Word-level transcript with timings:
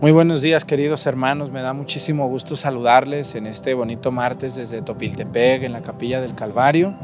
Muy 0.00 0.12
buenos 0.12 0.40
días 0.40 0.64
queridos 0.64 1.04
hermanos, 1.04 1.52
me 1.52 1.60
da 1.60 1.74
muchísimo 1.74 2.26
gusto 2.26 2.56
saludarles 2.56 3.34
en 3.34 3.46
este 3.46 3.74
bonito 3.74 4.10
martes 4.10 4.54
desde 4.54 4.80
Topiltepec, 4.80 5.62
en 5.62 5.72
la 5.72 5.82
capilla 5.82 6.22
del 6.22 6.34
Calvario, 6.34 6.94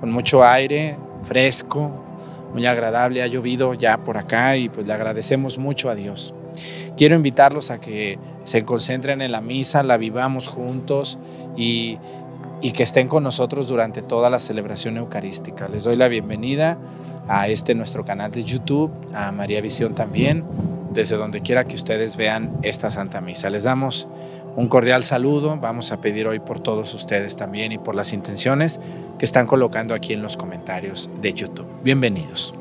con 0.00 0.10
mucho 0.10 0.42
aire, 0.42 0.96
fresco, 1.22 1.88
muy 2.52 2.66
agradable, 2.66 3.22
ha 3.22 3.28
llovido 3.28 3.74
ya 3.74 3.98
por 4.02 4.16
acá 4.16 4.56
y 4.56 4.68
pues 4.68 4.88
le 4.88 4.92
agradecemos 4.92 5.58
mucho 5.58 5.88
a 5.88 5.94
Dios. 5.94 6.34
Quiero 6.96 7.14
invitarlos 7.14 7.70
a 7.70 7.80
que 7.80 8.18
se 8.42 8.64
concentren 8.64 9.22
en 9.22 9.30
la 9.30 9.40
misa, 9.40 9.84
la 9.84 9.96
vivamos 9.96 10.48
juntos 10.48 11.20
y, 11.56 11.96
y 12.60 12.72
que 12.72 12.82
estén 12.82 13.06
con 13.06 13.22
nosotros 13.22 13.68
durante 13.68 14.02
toda 14.02 14.30
la 14.30 14.40
celebración 14.40 14.96
eucarística. 14.96 15.68
Les 15.68 15.84
doy 15.84 15.94
la 15.94 16.08
bienvenida 16.08 16.76
a 17.28 17.46
este 17.46 17.76
nuestro 17.76 18.04
canal 18.04 18.32
de 18.32 18.42
YouTube, 18.42 18.90
a 19.14 19.30
María 19.30 19.60
Visión 19.60 19.94
también 19.94 20.42
desde 20.96 21.16
donde 21.16 21.42
quiera 21.42 21.66
que 21.66 21.76
ustedes 21.76 22.16
vean 22.16 22.58
esta 22.62 22.90
Santa 22.90 23.20
Misa. 23.20 23.50
Les 23.50 23.64
damos 23.64 24.08
un 24.56 24.66
cordial 24.66 25.04
saludo. 25.04 25.56
Vamos 25.58 25.92
a 25.92 26.00
pedir 26.00 26.26
hoy 26.26 26.40
por 26.40 26.58
todos 26.58 26.92
ustedes 26.94 27.36
también 27.36 27.70
y 27.70 27.78
por 27.78 27.94
las 27.94 28.12
intenciones 28.12 28.80
que 29.18 29.26
están 29.26 29.46
colocando 29.46 29.94
aquí 29.94 30.14
en 30.14 30.22
los 30.22 30.36
comentarios 30.36 31.08
de 31.20 31.34
YouTube. 31.34 31.68
Bienvenidos. 31.84 32.54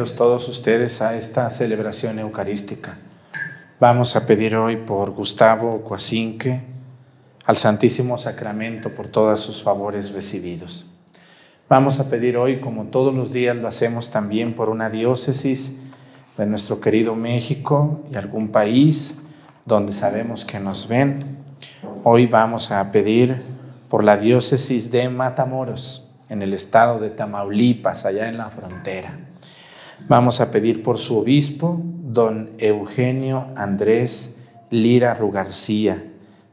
Todos 0.00 0.48
ustedes 0.48 1.02
a 1.02 1.14
esta 1.14 1.50
celebración 1.50 2.18
eucarística. 2.18 2.96
Vamos 3.78 4.16
a 4.16 4.24
pedir 4.24 4.56
hoy 4.56 4.78
por 4.78 5.10
Gustavo 5.10 5.84
Coacinque, 5.84 6.62
al 7.44 7.56
Santísimo 7.56 8.16
Sacramento 8.16 8.94
por 8.94 9.08
todos 9.08 9.40
sus 9.40 9.62
favores 9.62 10.12
recibidos. 10.14 10.86
Vamos 11.68 12.00
a 12.00 12.08
pedir 12.08 12.38
hoy, 12.38 12.60
como 12.60 12.84
todos 12.84 13.14
los 13.14 13.34
días 13.34 13.54
lo 13.54 13.68
hacemos 13.68 14.08
también 14.08 14.54
por 14.54 14.70
una 14.70 14.88
diócesis 14.88 15.76
de 16.38 16.46
nuestro 16.46 16.80
querido 16.80 17.14
México 17.14 18.00
y 18.10 18.16
algún 18.16 18.48
país 18.48 19.18
donde 19.66 19.92
sabemos 19.92 20.46
que 20.46 20.60
nos 20.60 20.88
ven. 20.88 21.36
Hoy 22.04 22.24
vamos 22.26 22.70
a 22.70 22.90
pedir 22.90 23.42
por 23.90 24.02
la 24.02 24.16
diócesis 24.16 24.90
de 24.90 25.10
Matamoros, 25.10 26.06
en 26.30 26.40
el 26.40 26.54
estado 26.54 26.98
de 26.98 27.10
Tamaulipas, 27.10 28.06
allá 28.06 28.28
en 28.28 28.38
la 28.38 28.48
frontera. 28.48 29.29
Vamos 30.08 30.40
a 30.40 30.50
pedir 30.50 30.82
por 30.82 30.98
su 30.98 31.18
obispo, 31.18 31.80
don 31.84 32.50
Eugenio 32.58 33.46
Andrés 33.56 34.38
Lira 34.70 35.14
Rugarcía. 35.14 36.04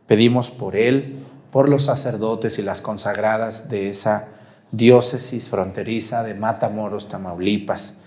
Pedimos 0.06 0.52
por 0.52 0.76
él, 0.76 1.20
por 1.52 1.70
los 1.70 1.84
sacerdotes 1.84 2.60
y 2.60 2.62
las 2.62 2.82
consagradas 2.82 3.70
de 3.70 3.90
esa 3.90 4.28
diócesis 4.72 5.50
fronteriza 5.50 6.24
de 6.24 6.34
Matamoros, 6.34 7.10
Tamaulipas, 7.10 8.02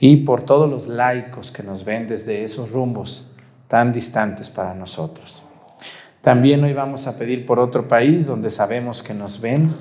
y 0.00 0.18
por 0.18 0.42
todos 0.42 0.68
los 0.68 0.88
laicos 0.88 1.50
que 1.50 1.62
nos 1.62 1.84
ven 1.84 2.06
desde 2.06 2.44
esos 2.44 2.72
rumbos 2.72 3.32
tan 3.68 3.92
distantes 3.92 4.50
para 4.50 4.74
nosotros. 4.74 5.42
También 6.20 6.64
hoy 6.64 6.72
vamos 6.72 7.06
a 7.06 7.18
pedir 7.18 7.46
por 7.46 7.60
otro 7.60 7.88
país 7.88 8.26
donde 8.26 8.50
sabemos 8.50 9.02
que 9.02 9.14
nos 9.14 9.40
ven. 9.40 9.76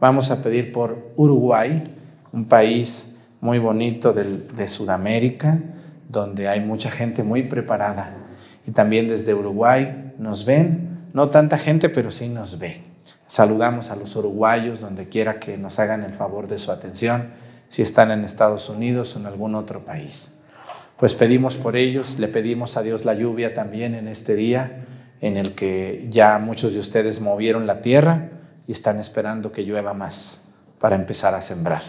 Vamos 0.00 0.30
a 0.30 0.42
pedir 0.42 0.72
por 0.72 1.12
Uruguay, 1.16 1.82
un 2.32 2.44
país 2.44 3.16
muy 3.40 3.58
bonito 3.58 4.12
de, 4.12 4.68
Sudamérica, 4.68 5.60
donde 6.08 6.48
hay 6.48 6.60
mucha 6.60 6.90
gente 6.90 7.22
muy 7.22 7.44
preparada. 7.44 8.14
Y 8.66 8.72
también 8.72 9.08
desde 9.08 9.34
Uruguay 9.34 10.12
nos 10.18 10.44
ven, 10.44 11.08
no 11.12 11.28
tanta 11.28 11.58
gente, 11.58 11.88
pero 11.88 12.10
sí 12.10 12.28
nos 12.28 12.58
ve. 12.58 12.82
Saludamos 13.26 13.90
a 13.90 13.96
los 13.96 14.16
uruguayos 14.16 14.80
donde 14.80 15.08
quiera 15.08 15.38
que 15.38 15.58
nos 15.58 15.78
hagan 15.78 16.02
el 16.02 16.12
favor 16.12 16.48
de 16.48 16.58
su 16.58 16.72
atención, 16.72 17.28
si 17.68 17.82
están 17.82 18.10
en 18.10 18.24
Estados 18.24 18.68
Unidos 18.68 19.14
o 19.14 19.20
en 19.20 19.26
algún 19.26 19.54
otro 19.54 19.84
país. 19.84 20.34
Pues 20.96 21.14
pedimos 21.14 21.56
por 21.56 21.76
ellos, 21.76 22.18
le 22.18 22.28
pedimos 22.28 22.76
a 22.76 22.82
Dios 22.82 23.04
la 23.04 23.14
lluvia 23.14 23.54
también 23.54 23.94
en 23.94 24.08
este 24.08 24.34
día 24.34 24.84
en 25.20 25.36
el 25.36 25.54
que 25.54 26.06
ya 26.10 26.38
muchos 26.38 26.72
de 26.72 26.80
ustedes 26.80 27.20
movieron 27.20 27.66
la 27.66 27.80
tierra 27.80 28.30
y 28.66 28.72
están 28.72 28.98
esperando 28.98 29.52
que 29.52 29.64
llueva 29.64 29.94
más 29.94 30.44
para 30.78 30.96
empezar 30.96 31.34
a 31.34 31.42
sembrar. 31.42 31.82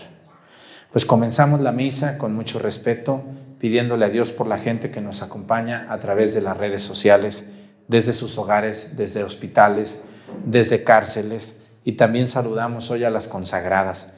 Pues 0.91 1.05
comenzamos 1.05 1.61
la 1.61 1.71
misa 1.71 2.17
con 2.17 2.33
mucho 2.33 2.59
respeto, 2.59 3.23
pidiéndole 3.59 4.05
a 4.05 4.09
Dios 4.09 4.31
por 4.31 4.47
la 4.47 4.57
gente 4.57 4.89
que 4.89 5.01
nos 5.01 5.21
acompaña 5.21 5.87
a 5.89 5.99
través 5.99 6.33
de 6.33 6.41
las 6.41 6.57
redes 6.57 6.81
sociales, 6.81 7.49
desde 7.87 8.13
sus 8.13 8.37
hogares, 8.37 8.95
desde 8.97 9.23
hospitales, 9.23 10.05
desde 10.45 10.83
cárceles 10.83 11.59
y 11.83 11.93
también 11.93 12.27
saludamos 12.27 12.91
hoy 12.91 13.03
a 13.03 13.09
las 13.09 13.27
consagradas. 13.27 14.13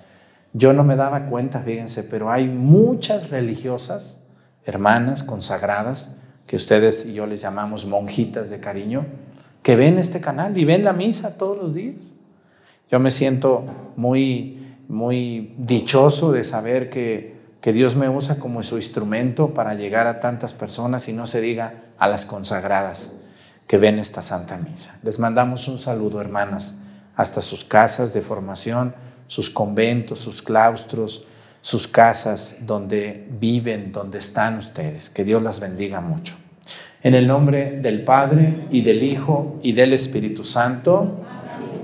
Yo 0.54 0.74
no 0.74 0.84
me 0.84 0.96
daba 0.96 1.28
cuenta, 1.28 1.62
fíjense, 1.62 2.04
pero 2.04 2.32
hay 2.32 2.48
muchas 2.48 3.30
religiosas, 3.30 4.28
hermanas 4.66 5.24
consagradas, 5.24 6.18
que 6.48 6.58
ustedes 6.58 7.06
y 7.06 7.14
yo 7.14 7.26
les 7.26 7.42
llamamos 7.42 7.86
monjitas 7.86 8.50
de 8.50 8.60
cariño, 8.60 9.06
que 9.64 9.78
ven 9.78 10.00
este 10.00 10.20
canal 10.20 10.58
y 10.58 10.66
ven 10.66 10.84
la 10.84 10.92
misa 10.92 11.38
todos 11.38 11.58
los 11.58 11.74
días. 11.74 12.18
Yo 12.90 13.00
me 13.00 13.12
siento 13.12 13.64
muy, 13.96 14.61
muy 14.92 15.56
dichoso 15.58 16.34
de 16.34 16.44
saber 16.44 16.90
que, 16.90 17.38
que 17.62 17.72
Dios 17.72 17.96
me 17.96 18.10
usa 18.10 18.40
como 18.40 18.62
su 18.62 18.76
instrumento 18.76 19.54
para 19.54 19.74
llegar 19.74 20.06
a 20.06 20.20
tantas 20.20 20.54
personas 20.54 21.08
y 21.08 21.14
no 21.14 21.28
se 21.28 21.40
diga 21.40 21.76
a 21.98 22.10
las 22.10 22.26
consagradas 22.26 23.20
que 23.68 23.78
ven 23.78 24.00
esta 24.00 24.22
Santa 24.22 24.58
Misa. 24.58 25.00
Les 25.04 25.18
mandamos 25.18 25.70
un 25.70 25.80
saludo, 25.80 26.20
hermanas, 26.20 26.82
hasta 27.16 27.42
sus 27.42 27.64
casas 27.64 28.14
de 28.14 28.22
formación, 28.22 28.94
sus 29.28 29.50
conventos, 29.50 30.20
sus 30.20 30.42
claustros, 30.42 31.26
sus 31.62 31.88
casas 31.88 32.58
donde 32.68 33.30
viven, 33.40 33.94
donde 33.94 34.18
están 34.18 34.58
ustedes. 34.58 35.10
Que 35.10 35.24
Dios 35.24 35.42
las 35.42 35.62
bendiga 35.62 36.02
mucho. 36.02 36.36
En 37.02 37.16
el 37.16 37.28
nombre 37.28 37.80
del 37.80 38.04
Padre 38.04 38.68
y 38.72 38.82
del 38.82 39.04
Hijo 39.04 39.58
y 39.64 39.72
del 39.72 39.94
Espíritu 39.94 40.44
Santo, 40.44 41.22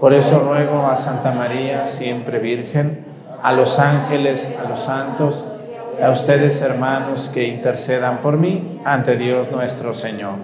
Por 0.00 0.14
eso 0.14 0.40
ruego 0.40 0.86
a 0.86 0.96
Santa 0.96 1.32
María, 1.32 1.84
siempre 1.84 2.38
Virgen, 2.38 3.04
a 3.42 3.52
los 3.52 3.78
ángeles, 3.78 4.56
a 4.64 4.68
los 4.68 4.80
santos, 4.80 5.44
a 6.02 6.10
ustedes, 6.10 6.62
hermanos, 6.62 7.30
que 7.32 7.46
intercedan 7.46 8.22
por 8.22 8.38
mí 8.38 8.80
ante 8.86 9.18
Dios 9.18 9.52
nuestro 9.52 9.92
Señor. 9.92 10.36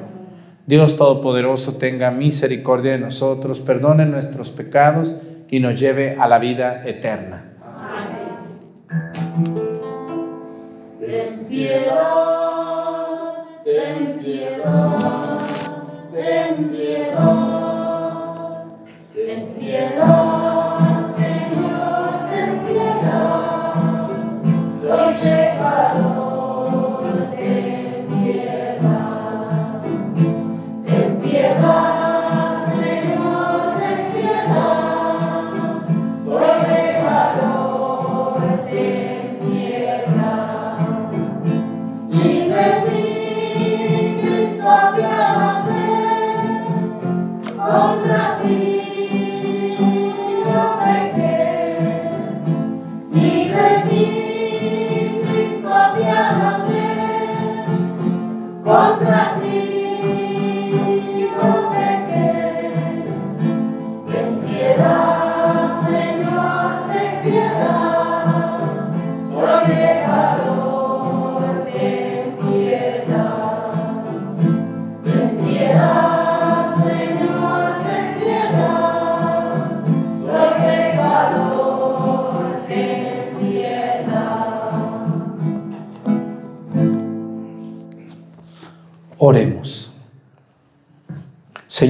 Dios 0.66 0.96
Todopoderoso 0.96 1.76
tenga 1.76 2.10
misericordia 2.10 2.92
de 2.92 2.98
nosotros, 2.98 3.60
perdone 3.60 4.04
nuestros 4.04 4.50
pecados 4.50 5.16
y 5.48 5.60
nos 5.60 5.80
lleve 5.80 6.16
a 6.20 6.28
la 6.28 6.38
vida 6.38 6.82
eterna. 6.84 7.52
Amén. 7.64 8.26
Ten 11.00 11.46
piedad, 11.48 11.94
ten 13.64 14.18
piedad, 14.18 15.38
ten 16.12 16.68
piedad, 16.68 17.55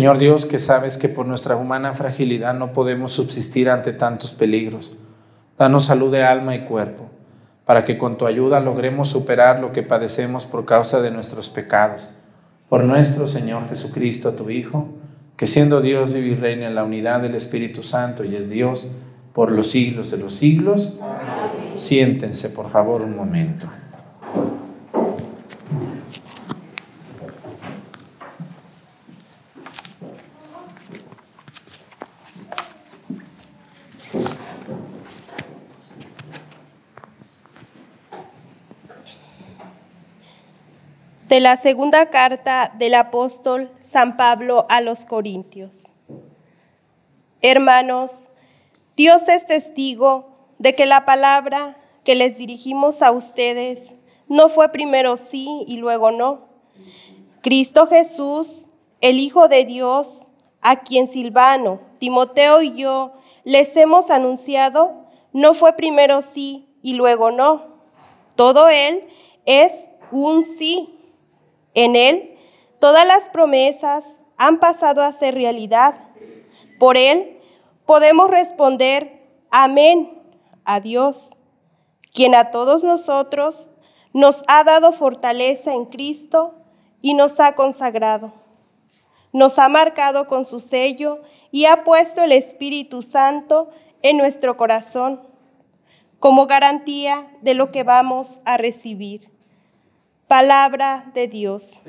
Señor 0.06 0.18
Dios, 0.18 0.46
que 0.46 0.60
sabes 0.60 0.98
que 0.98 1.08
por 1.08 1.26
nuestra 1.26 1.56
humana 1.56 1.92
fragilidad 1.92 2.54
no 2.54 2.72
podemos 2.72 3.10
subsistir 3.10 3.68
ante 3.68 3.92
tantos 3.92 4.34
peligros, 4.34 4.92
danos 5.58 5.86
salud 5.86 6.12
de 6.12 6.22
alma 6.22 6.54
y 6.54 6.60
cuerpo, 6.60 7.10
para 7.64 7.82
que 7.82 7.98
con 7.98 8.16
tu 8.16 8.24
ayuda 8.24 8.60
logremos 8.60 9.08
superar 9.08 9.58
lo 9.58 9.72
que 9.72 9.82
padecemos 9.82 10.46
por 10.46 10.64
causa 10.64 11.02
de 11.02 11.10
nuestros 11.10 11.50
pecados. 11.50 12.08
Por 12.68 12.84
nuestro 12.84 13.26
Señor 13.26 13.68
Jesucristo, 13.68 14.34
tu 14.34 14.48
Hijo, 14.48 14.90
que 15.36 15.48
siendo 15.48 15.80
Dios 15.80 16.14
vive 16.14 16.28
y 16.28 16.34
reina 16.36 16.68
en 16.68 16.76
la 16.76 16.84
unidad 16.84 17.22
del 17.22 17.34
Espíritu 17.34 17.82
Santo 17.82 18.22
y 18.22 18.36
es 18.36 18.48
Dios 18.48 18.92
por 19.32 19.50
los 19.50 19.72
siglos 19.72 20.12
de 20.12 20.18
los 20.18 20.34
siglos. 20.34 21.00
Siéntense, 21.74 22.50
por 22.50 22.70
favor, 22.70 23.02
un 23.02 23.16
momento. 23.16 23.66
De 41.36 41.40
la 41.40 41.58
segunda 41.58 42.06
carta 42.08 42.72
del 42.78 42.94
apóstol 42.94 43.70
San 43.78 44.16
Pablo 44.16 44.64
a 44.70 44.80
los 44.80 45.04
Corintios. 45.04 45.74
Hermanos, 47.42 48.10
Dios 48.96 49.28
es 49.28 49.44
testigo 49.44 50.30
de 50.58 50.74
que 50.74 50.86
la 50.86 51.04
palabra 51.04 51.76
que 52.04 52.14
les 52.14 52.38
dirigimos 52.38 53.02
a 53.02 53.10
ustedes 53.10 53.92
no 54.28 54.48
fue 54.48 54.70
primero 54.70 55.18
sí 55.18 55.62
y 55.68 55.76
luego 55.76 56.10
no. 56.10 56.48
Cristo 57.42 57.86
Jesús, 57.86 58.64
el 59.02 59.18
Hijo 59.18 59.48
de 59.48 59.66
Dios, 59.66 60.08
a 60.62 60.76
quien 60.84 61.06
Silvano, 61.06 61.82
Timoteo 61.98 62.62
y 62.62 62.74
yo 62.76 63.12
les 63.44 63.76
hemos 63.76 64.08
anunciado, 64.08 65.04
no 65.34 65.52
fue 65.52 65.74
primero 65.74 66.22
sí 66.22 66.66
y 66.80 66.94
luego 66.94 67.30
no. 67.30 67.76
Todo 68.36 68.70
Él 68.70 69.06
es 69.44 69.70
un 70.10 70.42
sí 70.42 70.95
en 71.76 71.94
Él, 71.94 72.36
todas 72.80 73.06
las 73.06 73.28
promesas 73.28 74.04
han 74.36 74.58
pasado 74.58 75.02
a 75.02 75.12
ser 75.12 75.34
realidad. 75.34 75.94
Por 76.80 76.96
Él 76.96 77.38
podemos 77.84 78.28
responder 78.28 79.22
amén 79.50 80.20
a 80.64 80.80
Dios, 80.80 81.30
quien 82.12 82.34
a 82.34 82.50
todos 82.50 82.82
nosotros 82.82 83.68
nos 84.12 84.42
ha 84.48 84.64
dado 84.64 84.92
fortaleza 84.92 85.74
en 85.74 85.84
Cristo 85.84 86.54
y 87.02 87.14
nos 87.14 87.38
ha 87.38 87.54
consagrado. 87.54 88.32
Nos 89.32 89.58
ha 89.58 89.68
marcado 89.68 90.26
con 90.26 90.46
su 90.46 90.60
sello 90.60 91.20
y 91.50 91.66
ha 91.66 91.84
puesto 91.84 92.22
el 92.22 92.32
Espíritu 92.32 93.02
Santo 93.02 93.68
en 94.02 94.16
nuestro 94.16 94.56
corazón 94.56 95.20
como 96.18 96.46
garantía 96.46 97.30
de 97.42 97.52
lo 97.52 97.70
que 97.70 97.82
vamos 97.82 98.40
a 98.46 98.56
recibir. 98.56 99.35
Palabra 100.28 101.10
de 101.14 101.28
Dios. 101.28 101.80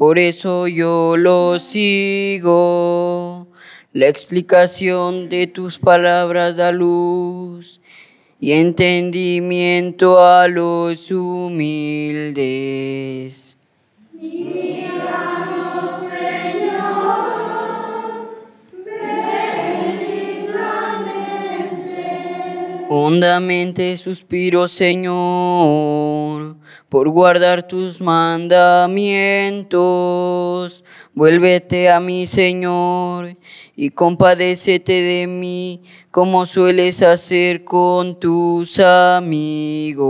Por 0.00 0.18
eso 0.18 0.66
yo 0.66 1.18
los 1.18 1.60
sigo. 1.60 3.48
La 3.92 4.08
explicación 4.08 5.28
de 5.28 5.46
tus 5.46 5.78
palabras 5.78 6.56
da 6.56 6.72
luz 6.72 7.82
y 8.38 8.52
entendimiento 8.52 10.18
a 10.24 10.48
los 10.48 11.10
humildes. 11.10 12.38
Hondamente 22.88 23.98
suspiro, 23.98 24.66
Señor, 24.66 26.56
por 26.90 27.08
guardar 27.08 27.66
tus 27.66 28.02
mandamientos. 28.02 30.84
Vuélvete 31.14 31.88
a 31.88 32.00
mí, 32.00 32.26
Señor, 32.26 33.38
y 33.76 33.90
compadécete 33.90 34.92
de 34.92 35.28
mí, 35.28 35.82
como 36.10 36.44
sueles 36.44 37.02
hacer 37.02 37.64
con 37.64 38.18
tus 38.18 38.80
amigos. 38.80 40.00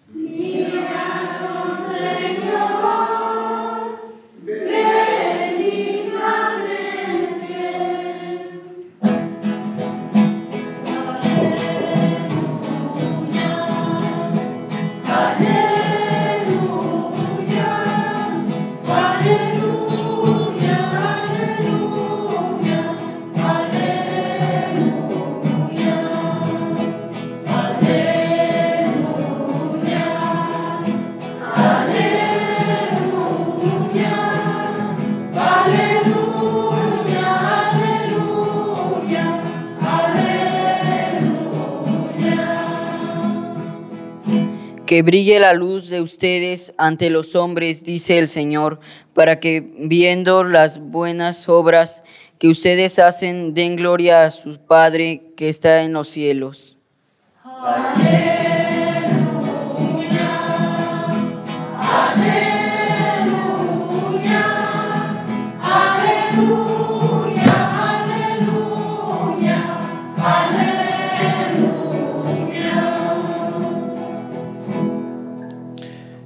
Que 44.92 45.04
brille 45.04 45.40
la 45.40 45.54
luz 45.54 45.88
de 45.88 46.02
ustedes 46.02 46.74
ante 46.78 47.10
los 47.10 47.38
hombres, 47.38 47.86
dice 47.86 48.18
el 48.18 48.28
Señor, 48.28 48.82
para 49.14 49.40
que 49.40 49.72
viendo 49.78 50.44
las 50.44 50.80
buenas 50.80 51.48
obras 51.48 52.04
que 52.40 52.50
ustedes 52.50 53.00
hacen, 53.00 53.54
den 53.54 53.78
gloria 53.78 54.26
a 54.26 54.32
su 54.32 54.58
Padre 54.58 55.32
que 55.38 55.48
está 55.48 55.84
en 55.84 55.94
los 55.94 56.10
cielos. 56.10 56.76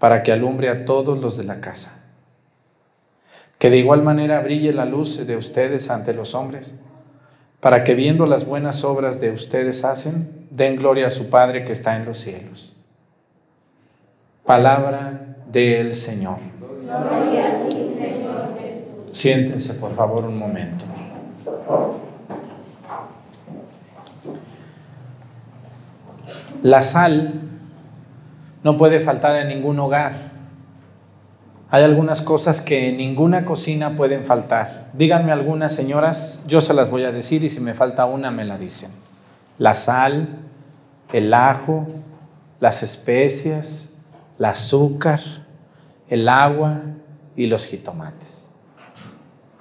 para 0.00 0.22
que 0.22 0.32
alumbre 0.32 0.70
a 0.70 0.86
todos 0.86 1.18
los 1.20 1.36
de 1.36 1.44
la 1.44 1.60
casa. 1.60 2.02
Que 3.58 3.68
de 3.68 3.76
igual 3.76 4.02
manera 4.02 4.40
brille 4.40 4.72
la 4.72 4.86
luz 4.86 5.26
de 5.26 5.36
ustedes 5.36 5.90
ante 5.90 6.14
los 6.14 6.34
hombres, 6.34 6.76
para 7.60 7.84
que 7.84 7.94
viendo 7.94 8.24
las 8.24 8.46
buenas 8.46 8.82
obras 8.82 9.20
de 9.20 9.30
ustedes 9.30 9.84
hacen, 9.84 10.46
den 10.50 10.76
gloria 10.76 11.08
a 11.08 11.10
su 11.10 11.28
Padre 11.28 11.66
que 11.66 11.74
está 11.74 11.96
en 11.96 12.06
los 12.06 12.16
cielos. 12.16 12.74
Palabra 14.46 15.36
del 15.52 15.92
Señor. 15.94 16.38
Siéntense 19.12 19.74
por 19.74 19.94
favor 19.94 20.24
un 20.24 20.38
momento. 20.38 20.86
La 26.62 26.80
sal 26.80 27.49
no 28.62 28.76
puede 28.76 29.00
faltar 29.00 29.36
en 29.36 29.48
ningún 29.48 29.78
hogar. 29.78 30.30
Hay 31.70 31.84
algunas 31.84 32.20
cosas 32.20 32.60
que 32.60 32.88
en 32.88 32.96
ninguna 32.96 33.44
cocina 33.44 33.96
pueden 33.96 34.24
faltar. 34.24 34.90
Díganme 34.92 35.30
algunas, 35.30 35.72
señoras, 35.72 36.42
yo 36.46 36.60
se 36.60 36.74
las 36.74 36.90
voy 36.90 37.04
a 37.04 37.12
decir 37.12 37.44
y 37.44 37.50
si 37.50 37.60
me 37.60 37.74
falta 37.74 38.06
una 38.06 38.30
me 38.30 38.44
la 38.44 38.58
dicen. 38.58 38.90
La 39.56 39.74
sal, 39.74 40.28
el 41.12 41.32
ajo, 41.32 41.86
las 42.58 42.82
especias, 42.82 43.90
el 44.38 44.46
azúcar, 44.46 45.20
el 46.08 46.28
agua 46.28 46.82
y 47.36 47.46
los 47.46 47.66
jitomates. 47.66 48.50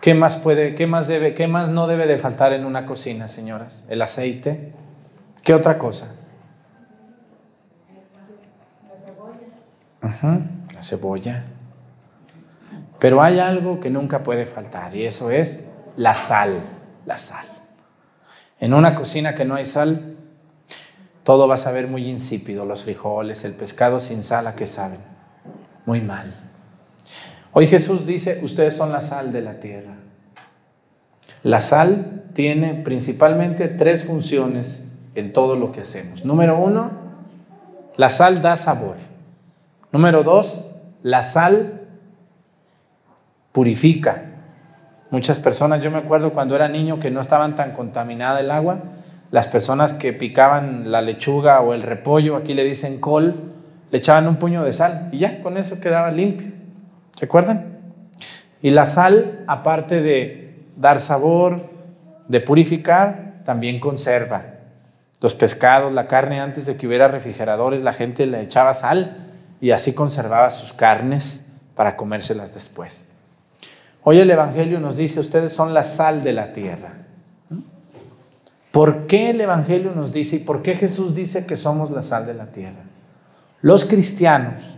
¿Qué 0.02 0.14
más 0.14 0.38
puede, 0.38 0.76
qué 0.76 0.88
más 0.88 1.08
debe, 1.08 1.34
qué 1.34 1.48
más 1.48 1.70
no 1.70 1.86
debe 1.86 2.08
de 2.08 2.18
faltar 2.18 2.54
en 2.54 2.66
una 2.66 2.86
cocina, 2.86 3.28
señoras? 3.28 3.86
El 3.90 4.02
aceite. 4.02 4.74
¿Qué 5.44 5.54
otra 5.54 5.78
cosa? 5.78 6.16
La 10.02 10.84
cebolla. 10.84 11.44
Pero 13.00 13.22
hay 13.22 13.40
algo 13.40 13.80
que 13.80 13.90
nunca 13.90 14.24
puede 14.24 14.46
faltar 14.46 14.96
y 14.96 15.06
eso 15.06 15.32
es 15.32 15.70
la 15.96 16.14
sal, 16.16 16.62
la 17.06 17.18
sal. 17.18 17.46
En 18.60 18.74
una 18.74 18.94
cocina 18.96 19.36
que 19.36 19.46
no 19.46 19.56
hay 19.56 19.66
sal, 19.66 20.18
todo 21.24 21.48
va 21.48 21.56
a 21.56 21.58
saber 21.58 21.88
muy 21.88 22.10
insípido, 22.10 22.66
los 22.66 22.84
frijoles, 22.84 23.46
el 23.46 23.54
pescado 23.54 24.00
sin 24.00 24.24
sal, 24.24 24.48
¿a 24.48 24.56
qué 24.56 24.68
saben? 24.68 25.00
Muy 25.86 26.02
mal. 26.02 26.34
Hoy 27.54 27.68
Jesús 27.68 28.06
dice, 28.06 28.40
ustedes 28.44 28.76
son 28.76 28.92
la 28.92 29.02
sal 29.02 29.32
de 29.32 29.42
la 29.42 29.60
tierra. 29.60 29.96
La 31.44 31.62
sal 31.62 32.26
tiene 32.34 32.74
principalmente 32.74 33.70
tres 33.70 34.06
funciones 34.06 34.86
en 35.16 35.34
todo 35.34 35.56
lo 35.56 35.72
que 35.72 35.82
hacemos. 35.82 36.26
Número 36.26 36.58
uno, 36.58 36.92
la 37.96 38.10
sal 38.10 38.42
da 38.42 38.56
sabor. 38.56 38.96
Número 39.92 40.24
dos, 40.24 40.66
la 41.02 41.24
sal 41.24 41.82
purifica. 43.52 44.26
Muchas 45.10 45.40
personas, 45.40 45.82
yo 45.82 45.90
me 45.90 45.98
acuerdo 45.98 46.32
cuando 46.32 46.56
era 46.56 46.68
niño 46.68 47.00
que 47.00 47.10
no 47.10 47.20
estaban 47.20 47.56
tan 47.56 47.72
contaminada 47.72 48.40
el 48.40 48.52
agua, 48.52 48.84
las 49.32 49.48
personas 49.48 49.94
que 49.94 50.14
picaban 50.14 50.92
la 50.92 51.02
lechuga 51.02 51.62
o 51.62 51.74
el 51.74 51.82
repollo, 51.82 52.36
aquí 52.36 52.54
le 52.54 52.64
dicen 52.64 53.00
col, 53.00 53.34
le 53.90 53.98
echaban 53.98 54.28
un 54.28 54.36
puño 54.36 54.64
de 54.64 54.74
sal 54.74 55.10
y 55.12 55.20
ya 55.20 55.42
con 55.42 55.58
eso 55.58 55.80
quedaba 55.80 56.12
limpio. 56.12 56.52
¿Recuerdan? 57.20 57.80
Y 58.62 58.70
la 58.70 58.86
sal, 58.86 59.44
aparte 59.48 60.02
de 60.02 60.66
dar 60.76 61.00
sabor, 61.00 61.72
de 62.28 62.42
purificar, 62.42 63.34
también 63.44 63.80
conserva. 63.80 64.46
Los 65.22 65.34
pescados, 65.34 65.92
la 65.92 66.08
carne, 66.08 66.40
antes 66.40 66.68
de 66.68 66.78
que 66.78 66.86
hubiera 66.86 67.08
refrigeradores, 67.08 67.82
la 67.82 67.94
gente 67.94 68.28
le 68.28 68.42
echaba 68.42 68.76
sal 68.76 69.29
y 69.62 69.72
así 69.72 69.94
conservaba 69.94 70.50
sus 70.52 70.74
carnes 70.74 71.54
para 71.76 71.96
comérselas 71.96 72.54
después. 72.54 73.10
Hoy 74.04 74.20
el 74.20 74.32
Evangelio 74.32 74.80
nos 74.80 74.98
dice, 74.98 75.20
ustedes 75.20 75.54
son 75.54 75.74
la 75.74 75.84
sal 75.84 76.24
de 76.24 76.34
la 76.34 76.54
tierra. 76.54 76.94
¿Por 78.72 79.08
qué 79.08 79.32
el 79.32 79.42
Evangelio 79.42 79.92
nos 79.94 80.14
dice 80.14 80.38
y 80.38 80.40
por 80.40 80.62
qué 80.62 80.76
Jesús 80.76 81.16
dice 81.16 81.46
que 81.46 81.58
somos 81.58 81.92
la 81.92 82.04
sal 82.04 82.26
de 82.26 82.34
la 82.34 82.48
tierra? 82.48 82.84
Los 83.62 83.86
cristianos, 83.86 84.78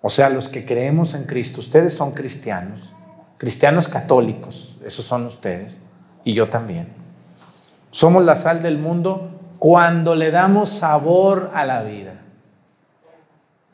o 0.00 0.10
sea, 0.10 0.28
los 0.28 0.48
que 0.48 0.64
creemos 0.64 1.14
en 1.14 1.24
Cristo, 1.24 1.60
ustedes 1.60 1.94
son 1.94 2.12
cristianos, 2.12 2.94
cristianos 3.36 3.86
católicos, 3.86 4.76
esos 4.84 5.04
son 5.04 5.26
ustedes, 5.26 5.82
y 6.24 6.32
yo 6.32 6.48
también. 6.48 6.88
Somos 7.90 8.24
la 8.24 8.34
sal 8.34 8.62
del 8.62 8.78
mundo 8.78 9.30
cuando 9.58 10.14
le 10.14 10.30
damos 10.30 10.68
sabor 10.68 11.50
a 11.54 11.64
la 11.64 11.82
vida. 11.82 12.14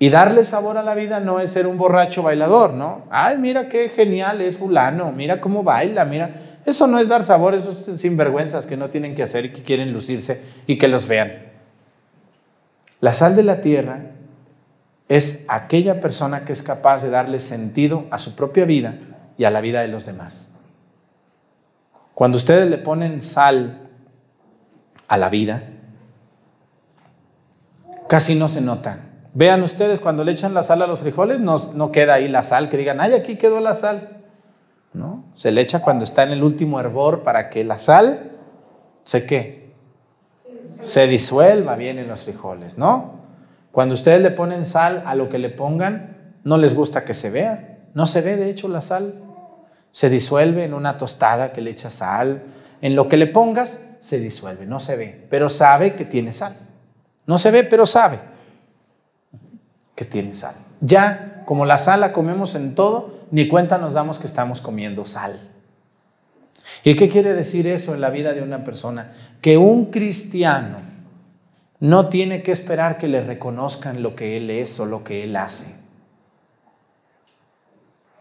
Y 0.04 0.10
darle 0.10 0.44
sabor 0.44 0.76
a 0.76 0.82
la 0.82 0.94
vida 0.94 1.18
no 1.18 1.40
es 1.40 1.50
ser 1.50 1.66
un 1.66 1.78
borracho 1.78 2.22
bailador, 2.22 2.74
¿no? 2.74 3.04
Ay, 3.08 3.38
mira 3.38 3.70
qué 3.70 3.88
genial 3.88 4.42
es 4.42 4.58
fulano, 4.58 5.12
mira 5.12 5.40
cómo 5.40 5.62
baila, 5.62 6.04
mira. 6.04 6.30
Eso 6.66 6.86
no 6.86 6.98
es 6.98 7.08
dar 7.08 7.24
sabor, 7.24 7.54
eso 7.54 7.70
es 7.70 7.98
sinvergüenzas 8.02 8.66
que 8.66 8.76
no 8.76 8.90
tienen 8.90 9.14
que 9.14 9.22
hacer 9.22 9.46
y 9.46 9.52
que 9.54 9.62
quieren 9.62 9.94
lucirse 9.94 10.42
y 10.66 10.76
que 10.76 10.88
los 10.88 11.08
vean. 11.08 11.44
La 13.00 13.14
sal 13.14 13.34
de 13.34 13.44
la 13.44 13.62
tierra 13.62 14.10
es 15.08 15.46
aquella 15.48 16.02
persona 16.02 16.44
que 16.44 16.52
es 16.52 16.62
capaz 16.62 17.02
de 17.02 17.08
darle 17.08 17.38
sentido 17.38 18.04
a 18.10 18.18
su 18.18 18.36
propia 18.36 18.66
vida 18.66 18.98
y 19.38 19.44
a 19.44 19.50
la 19.50 19.62
vida 19.62 19.80
de 19.80 19.88
los 19.88 20.04
demás. 20.04 20.56
Cuando 22.12 22.36
ustedes 22.36 22.68
le 22.68 22.76
ponen 22.76 23.22
sal 23.22 23.88
a 25.08 25.16
la 25.16 25.30
vida, 25.30 25.62
casi 28.06 28.34
no 28.34 28.50
se 28.50 28.60
nota. 28.60 29.12
Vean 29.34 29.64
ustedes, 29.64 29.98
cuando 29.98 30.22
le 30.22 30.30
echan 30.30 30.54
la 30.54 30.62
sal 30.62 30.80
a 30.82 30.86
los 30.86 31.00
frijoles, 31.00 31.40
no, 31.40 31.90
queda 31.90 32.14
ahí 32.14 32.28
la 32.28 32.44
sal, 32.44 32.70
que 32.70 32.76
digan, 32.76 33.00
ay, 33.00 33.14
aquí 33.14 33.36
quedó 33.36 33.58
la 33.58 33.74
sal. 33.74 34.22
¿No? 34.92 35.24
Se 35.34 35.50
le 35.50 35.60
echa 35.60 35.82
cuando 35.82 36.04
está 36.04 36.22
en 36.22 36.30
el 36.30 36.44
último 36.44 36.78
hervor 36.78 37.24
para 37.24 37.50
que 37.50 37.64
la 37.64 37.78
sal 37.78 38.30
se 39.02 39.26
qué? 39.26 39.74
Se 40.80 41.08
disuelva 41.08 41.74
bien 41.74 41.98
en 41.98 42.06
los 42.06 42.26
frijoles, 42.26 42.78
¿no? 42.78 43.24
Cuando 43.72 43.94
ustedes 43.94 44.22
le 44.22 44.30
ponen 44.30 44.64
sal 44.64 45.02
a 45.04 45.16
lo 45.16 45.28
que 45.28 45.40
le 45.40 45.50
pongan, 45.50 46.36
no 46.44 46.56
les 46.56 46.76
gusta 46.76 47.04
que 47.04 47.12
se 47.12 47.30
vea. 47.30 47.80
No 47.92 48.06
se 48.06 48.20
ve, 48.20 48.36
de 48.36 48.48
hecho, 48.48 48.68
la 48.68 48.80
sal. 48.80 49.14
Se 49.90 50.08
disuelve 50.10 50.62
en 50.62 50.74
una 50.74 50.96
tostada 50.96 51.52
que 51.52 51.60
le 51.60 51.72
echa 51.72 51.90
sal. 51.90 52.44
En 52.80 52.94
lo 52.94 53.08
que 53.08 53.16
le 53.16 53.26
pongas, 53.26 53.96
se 53.98 54.20
disuelve, 54.20 54.64
no 54.64 54.78
se 54.78 54.96
ve, 54.96 55.26
pero 55.28 55.48
sabe 55.48 55.96
que 55.96 56.04
tiene 56.04 56.30
sal. 56.30 56.54
No 57.26 57.38
se 57.38 57.50
ve, 57.50 57.64
pero 57.64 57.84
sabe 57.84 58.33
que 59.94 60.04
tiene 60.04 60.34
sal. 60.34 60.54
Ya, 60.80 61.42
como 61.46 61.66
la 61.66 61.78
sal 61.78 62.00
la 62.00 62.12
comemos 62.12 62.54
en 62.54 62.74
todo, 62.74 63.26
ni 63.30 63.48
cuenta 63.48 63.78
nos 63.78 63.94
damos 63.94 64.18
que 64.18 64.26
estamos 64.26 64.60
comiendo 64.60 65.06
sal. 65.06 65.38
¿Y 66.82 66.96
qué 66.96 67.08
quiere 67.08 67.32
decir 67.32 67.66
eso 67.66 67.94
en 67.94 68.00
la 68.00 68.10
vida 68.10 68.32
de 68.32 68.42
una 68.42 68.64
persona? 68.64 69.12
Que 69.40 69.56
un 69.56 69.86
cristiano 69.86 70.78
no 71.80 72.08
tiene 72.08 72.42
que 72.42 72.52
esperar 72.52 72.98
que 72.98 73.08
le 73.08 73.22
reconozcan 73.22 74.02
lo 74.02 74.16
que 74.16 74.36
Él 74.36 74.50
es 74.50 74.78
o 74.80 74.86
lo 74.86 75.04
que 75.04 75.24
Él 75.24 75.36
hace. 75.36 75.74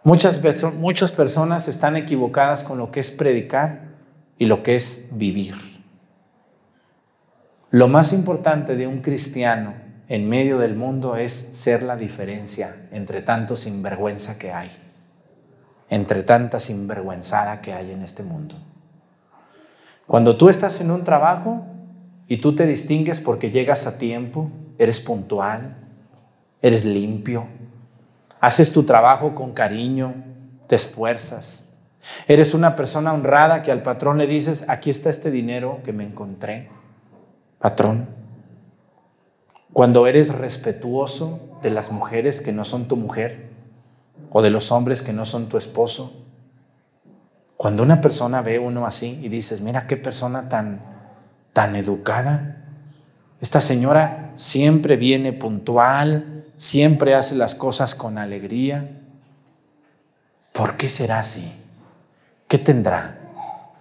Muchas, 0.03 0.41
muchas 0.75 1.11
personas 1.11 1.69
están 1.69 1.95
equivocadas 1.95 2.63
con 2.63 2.77
lo 2.77 2.91
que 2.91 2.99
es 2.99 3.11
predicar 3.11 3.93
y 4.37 4.45
lo 4.45 4.63
que 4.63 4.75
es 4.75 5.09
vivir. 5.13 5.55
Lo 7.69 7.87
más 7.87 8.11
importante 8.11 8.75
de 8.75 8.85
un 8.85 9.01
cristiano 9.01 9.73
en 10.07 10.29
medio 10.29 10.57
del 10.59 10.75
mundo 10.75 11.15
es 11.15 11.33
ser 11.33 11.83
la 11.83 11.95
diferencia 11.95 12.87
entre 12.91 13.21
tanto 13.21 13.55
sinvergüenza 13.55 14.37
que 14.37 14.51
hay, 14.51 14.71
entre 15.89 16.23
tanta 16.23 16.59
sinvergüenzada 16.59 17.61
que 17.61 17.73
hay 17.73 17.91
en 17.91 18.01
este 18.01 18.23
mundo. 18.23 18.55
Cuando 20.07 20.37
tú 20.37 20.49
estás 20.49 20.81
en 20.81 20.91
un 20.91 21.03
trabajo, 21.03 21.65
y 22.27 22.37
tú 22.37 22.55
te 22.55 22.65
distingues 22.65 23.19
porque 23.19 23.51
llegas 23.51 23.85
a 23.87 23.97
tiempo, 23.97 24.49
eres 24.77 25.01
puntual, 25.01 25.75
eres 26.61 26.85
limpio, 26.85 27.45
haces 28.39 28.71
tu 28.71 28.83
trabajo 28.83 29.35
con 29.35 29.53
cariño, 29.53 30.13
te 30.67 30.75
esfuerzas. 30.75 31.77
Eres 32.27 32.53
una 32.53 32.75
persona 32.75 33.13
honrada 33.13 33.61
que 33.61 33.71
al 33.71 33.83
patrón 33.83 34.17
le 34.17 34.27
dices, 34.27 34.65
aquí 34.67 34.89
está 34.89 35.09
este 35.09 35.31
dinero 35.31 35.81
que 35.85 35.93
me 35.93 36.03
encontré, 36.03 36.69
patrón. 37.59 38.22
Cuando 39.73 40.07
eres 40.07 40.35
respetuoso 40.35 41.59
de 41.61 41.71
las 41.71 41.91
mujeres 41.91 42.41
que 42.41 42.51
no 42.51 42.63
son 42.63 42.87
tu 42.87 42.95
mujer 42.95 43.49
o 44.31 44.41
de 44.41 44.49
los 44.49 44.71
hombres 44.71 45.01
que 45.01 45.13
no 45.13 45.25
son 45.25 45.49
tu 45.49 45.57
esposo. 45.57 46.13
Cuando 47.57 47.83
una 47.83 48.01
persona 48.01 48.41
ve 48.41 48.59
uno 48.59 48.85
así 48.85 49.19
y 49.21 49.29
dices, 49.29 49.61
mira 49.61 49.87
qué 49.87 49.97
persona 49.97 50.49
tan 50.49 50.93
tan 51.53 51.75
educada. 51.75 52.57
Esta 53.39 53.61
señora 53.61 54.33
siempre 54.35 54.97
viene 54.97 55.31
puntual, 55.31 56.45
siempre 56.55 57.13
hace 57.13 57.35
las 57.35 57.55
cosas 57.55 57.95
con 57.95 58.17
alegría. 58.17 58.99
¿Por 60.51 60.75
qué 60.77 60.89
será 60.89 61.19
así? 61.19 61.51
¿Qué 62.47 62.57
tendrá? 62.57 63.17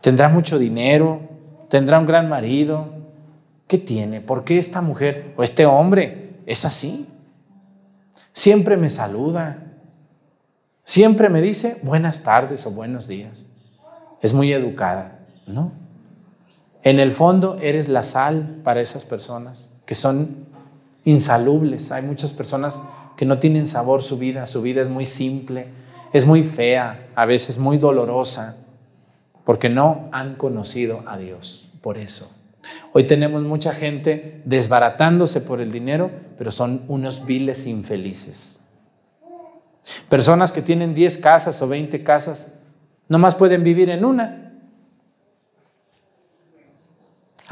¿Tendrá 0.01 0.29
mucho 0.29 0.59
dinero? 0.59 1.21
¿Tendrá 1.69 1.99
un 1.99 2.07
gran 2.07 2.29
marido? 2.29 3.02
¿Qué 3.73 3.79
tiene? 3.79 4.21
¿Por 4.21 4.45
qué 4.45 4.59
esta 4.59 4.83
mujer 4.83 5.33
o 5.35 5.43
este 5.43 5.65
hombre 5.65 6.35
es 6.45 6.67
así? 6.67 7.09
Siempre 8.35 8.77
me 8.77 8.91
saluda. 8.91 9.79
Siempre 10.85 11.31
me 11.31 11.41
dice 11.41 11.79
buenas 11.83 12.23
tardes 12.23 12.67
o 12.67 12.73
buenos 12.73 13.09
días. 13.09 13.47
Es 14.21 14.35
muy 14.35 14.53
educada, 14.53 15.21
¿no? 15.47 15.73
En 16.83 17.01
el 17.01 17.13
fondo 17.13 17.57
eres 17.63 17.89
la 17.89 18.03
sal 18.03 18.61
para 18.63 18.83
esas 18.83 19.07
personas 19.07 19.81
que 19.87 19.95
son 19.95 20.45
insalubles. 21.07 21.93
Hay 21.93 22.03
muchas 22.03 22.35
personas 22.35 22.83
que 23.17 23.25
no 23.25 23.39
tienen 23.39 23.67
sabor 23.67 24.03
su 24.03 24.19
vida, 24.19 24.47
su 24.47 24.61
vida 24.61 24.83
es 24.83 24.91
muy 24.91 25.07
simple, 25.07 25.69
es 26.13 26.27
muy 26.27 26.43
fea, 26.43 27.07
a 27.15 27.25
veces 27.25 27.57
muy 27.57 27.79
dolorosa, 27.79 28.55
porque 29.45 29.71
no 29.71 30.11
han 30.13 30.35
conocido 30.35 31.03
a 31.07 31.17
Dios. 31.17 31.71
Por 31.81 31.97
eso. 31.97 32.42
Hoy 32.93 33.05
tenemos 33.05 33.43
mucha 33.43 33.73
gente 33.73 34.43
desbaratándose 34.45 35.41
por 35.41 35.61
el 35.61 35.73
dinero, 35.73 36.11
pero 36.39 36.51
son 36.51 36.85
unos 36.89 37.27
viles 37.27 37.67
infelices. 37.67 38.61
Personas 40.09 40.53
que 40.53 40.63
tienen 40.63 40.95
10 40.95 41.19
casas 41.19 41.61
o 41.61 41.69
20 41.69 42.05
casas, 42.05 42.61
nomás 43.09 43.35
pueden 43.35 43.65
vivir 43.65 43.91
en 43.91 44.05
una 44.05 44.43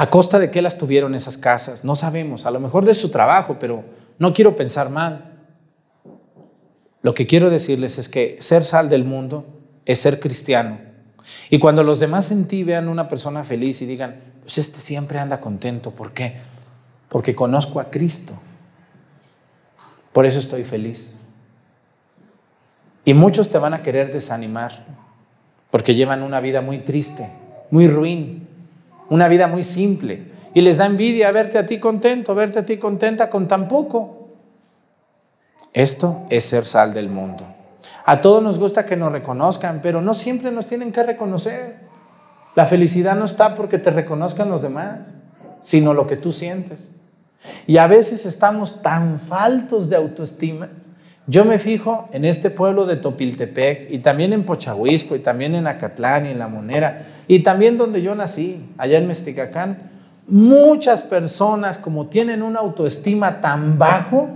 ¿A 0.00 0.08
costa 0.08 0.38
de 0.38 0.50
qué 0.50 0.62
las 0.62 0.78
tuvieron 0.78 1.14
esas 1.14 1.36
casas? 1.36 1.84
No 1.84 1.94
sabemos, 1.94 2.46
a 2.46 2.50
lo 2.50 2.58
mejor 2.58 2.86
de 2.86 2.94
su 2.94 3.10
trabajo, 3.10 3.58
pero 3.60 3.84
no 4.18 4.32
quiero 4.32 4.56
pensar 4.56 4.88
mal. 4.88 5.44
Lo 7.02 7.12
que 7.12 7.26
quiero 7.26 7.50
decirles 7.50 7.98
es 7.98 8.08
que 8.08 8.38
ser 8.40 8.64
sal 8.64 8.88
del 8.88 9.04
mundo 9.04 9.44
es 9.84 9.98
ser 9.98 10.18
cristiano. 10.18 10.78
Y 11.50 11.58
cuando 11.58 11.82
los 11.82 12.00
demás 12.00 12.30
en 12.30 12.48
ti 12.48 12.64
vean 12.64 12.88
una 12.88 13.08
persona 13.08 13.44
feliz 13.44 13.82
y 13.82 13.86
digan, 13.86 14.29
pues 14.50 14.66
este 14.66 14.80
siempre 14.80 15.20
anda 15.20 15.40
contento, 15.40 15.92
¿por 15.92 16.12
qué? 16.12 16.34
Porque 17.08 17.36
conozco 17.36 17.78
a 17.78 17.88
Cristo. 17.88 18.32
Por 20.12 20.26
eso 20.26 20.40
estoy 20.40 20.64
feliz. 20.64 21.18
Y 23.04 23.14
muchos 23.14 23.50
te 23.50 23.58
van 23.58 23.74
a 23.74 23.82
querer 23.84 24.12
desanimar, 24.12 24.72
porque 25.70 25.94
llevan 25.94 26.24
una 26.24 26.40
vida 26.40 26.62
muy 26.62 26.80
triste, 26.80 27.30
muy 27.70 27.86
ruin, 27.86 28.48
una 29.08 29.28
vida 29.28 29.46
muy 29.46 29.62
simple. 29.62 30.32
Y 30.52 30.62
les 30.62 30.78
da 30.78 30.86
envidia 30.86 31.30
verte 31.30 31.56
a 31.56 31.64
ti 31.64 31.78
contento, 31.78 32.34
verte 32.34 32.58
a 32.58 32.66
ti 32.66 32.76
contenta 32.76 33.30
con 33.30 33.46
tan 33.46 33.68
poco. 33.68 34.30
Esto 35.72 36.26
es 36.28 36.44
ser 36.44 36.66
sal 36.66 36.92
del 36.92 37.08
mundo. 37.08 37.46
A 38.04 38.20
todos 38.20 38.42
nos 38.42 38.58
gusta 38.58 38.84
que 38.84 38.96
nos 38.96 39.12
reconozcan, 39.12 39.78
pero 39.80 40.02
no 40.02 40.12
siempre 40.12 40.50
nos 40.50 40.66
tienen 40.66 40.90
que 40.90 41.04
reconocer. 41.04 41.79
La 42.54 42.66
felicidad 42.66 43.16
no 43.16 43.24
está 43.24 43.54
porque 43.54 43.78
te 43.78 43.90
reconozcan 43.90 44.50
los 44.50 44.62
demás, 44.62 45.12
sino 45.60 45.94
lo 45.94 46.06
que 46.06 46.16
tú 46.16 46.32
sientes. 46.32 46.90
Y 47.66 47.78
a 47.78 47.86
veces 47.86 48.26
estamos 48.26 48.82
tan 48.82 49.20
faltos 49.20 49.88
de 49.88 49.96
autoestima, 49.96 50.68
Yo 51.26 51.44
me 51.44 51.60
fijo 51.60 52.08
en 52.12 52.24
este 52.24 52.50
pueblo 52.50 52.86
de 52.86 52.96
Topiltepec 52.96 53.88
y 53.90 54.00
también 54.00 54.32
en 54.32 54.42
Pochahuisco 54.42 55.14
y 55.14 55.20
también 55.20 55.54
en 55.54 55.68
Acatlán 55.68 56.26
y 56.26 56.30
en 56.30 56.40
La 56.40 56.48
Monera 56.48 57.06
y 57.28 57.44
también 57.44 57.78
donde 57.78 58.02
yo 58.02 58.16
nací, 58.16 58.68
allá 58.76 58.98
en 58.98 59.06
Mesticacán. 59.06 59.90
Muchas 60.26 61.02
personas 61.02 61.78
como 61.78 62.06
tienen 62.06 62.42
una 62.42 62.58
autoestima 62.58 63.40
tan 63.40 63.78
bajo, 63.78 64.28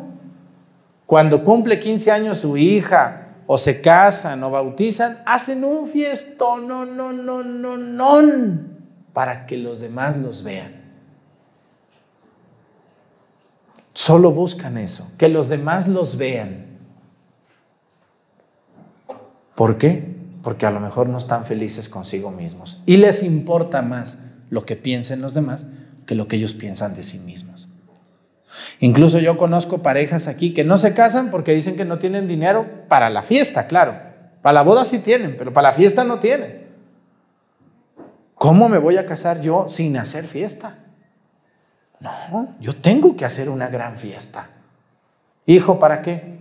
cuando 1.07 1.42
cumple 1.42 1.81
15 1.81 2.12
años 2.12 2.38
su 2.38 2.57
hija 2.57 3.23
o 3.46 3.59
se 3.59 3.80
casan 3.80 4.42
o 4.42 4.50
bautizan, 4.50 5.18
hacen 5.26 5.64
un 5.64 5.87
fiestón, 5.87 6.66
no, 6.66 6.85
no, 6.85 7.12
no, 7.12 7.42
no, 7.42 7.76
no, 7.76 8.61
para 9.12 9.46
que 9.46 9.57
los 9.57 9.80
demás 9.80 10.16
los 10.18 10.42
vean. 10.42 10.83
Solo 13.92 14.33
buscan 14.33 14.76
eso, 14.76 15.12
que 15.18 15.28
los 15.28 15.48
demás 15.48 15.88
los 15.88 16.18
vean. 16.18 16.66
¿Por 19.54 19.78
qué? 19.78 20.14
Porque 20.42 20.66
a 20.66 20.70
lo 20.70 20.80
mejor 20.80 21.09
no 21.09 21.18
están 21.18 21.44
felices 21.44 21.88
consigo 21.88 22.30
mismos 22.30 22.83
y 22.87 22.96
les 22.96 23.22
importa 23.22 23.83
más 23.83 24.18
lo 24.50 24.66
que 24.66 24.76
piensen 24.76 25.20
los 25.20 25.35
demás 25.35 25.66
que 26.07 26.14
lo 26.14 26.28
que 26.28 26.37
ellos 26.37 26.54
piensan 26.54 26.94
de 26.94 27.04
sí 27.04 27.18
mismos. 27.20 27.53
Incluso 28.80 29.18
yo 29.18 29.37
conozco 29.37 29.82
parejas 29.82 30.28
aquí 30.28 30.52
que 30.52 30.64
no 30.64 30.78
se 30.78 30.94
casan 30.94 31.30
porque 31.30 31.52
dicen 31.52 31.76
que 31.76 31.84
no 31.84 31.98
tienen 31.98 32.28
dinero 32.28 32.66
para 32.88 33.10
la 33.10 33.22
fiesta, 33.22 33.66
claro. 33.66 33.96
Para 34.42 34.54
la 34.54 34.62
boda 34.62 34.84
sí 34.84 34.98
tienen, 34.98 35.37
pero 35.38 35.52
para 35.52 35.70
la 35.70 35.74
fiesta 35.74 36.04
no 36.04 36.18
tienen. 36.18 36.64
¿Cómo 38.34 38.68
me 38.68 38.78
voy 38.78 38.96
a 38.98 39.06
casar 39.06 39.40
yo 39.40 39.66
sin 39.68 39.96
hacer 39.96 40.26
fiesta? 40.26 40.78
No, 42.00 42.54
yo 42.60 42.72
tengo 42.72 43.16
que 43.16 43.24
hacer 43.24 43.48
una 43.48 43.68
gran 43.68 43.96
fiesta. 43.96 44.48
Hijo, 45.46 45.78
¿para 45.78 46.02
qué? 46.02 46.38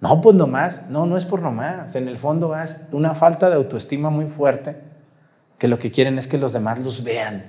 No, 0.00 0.20
pues 0.20 0.34
nomás, 0.34 0.88
no, 0.88 1.06
no 1.06 1.16
es 1.16 1.24
por 1.24 1.40
nomás. 1.40 1.94
En 1.94 2.08
el 2.08 2.18
fondo 2.18 2.58
es 2.58 2.86
una 2.92 3.14
falta 3.14 3.48
de 3.48 3.56
autoestima 3.56 4.10
muy 4.10 4.26
fuerte 4.26 4.76
que 5.58 5.68
lo 5.68 5.78
que 5.78 5.90
quieren 5.90 6.18
es 6.18 6.26
que 6.26 6.38
los 6.38 6.52
demás 6.52 6.78
los 6.78 7.04
vean 7.04 7.44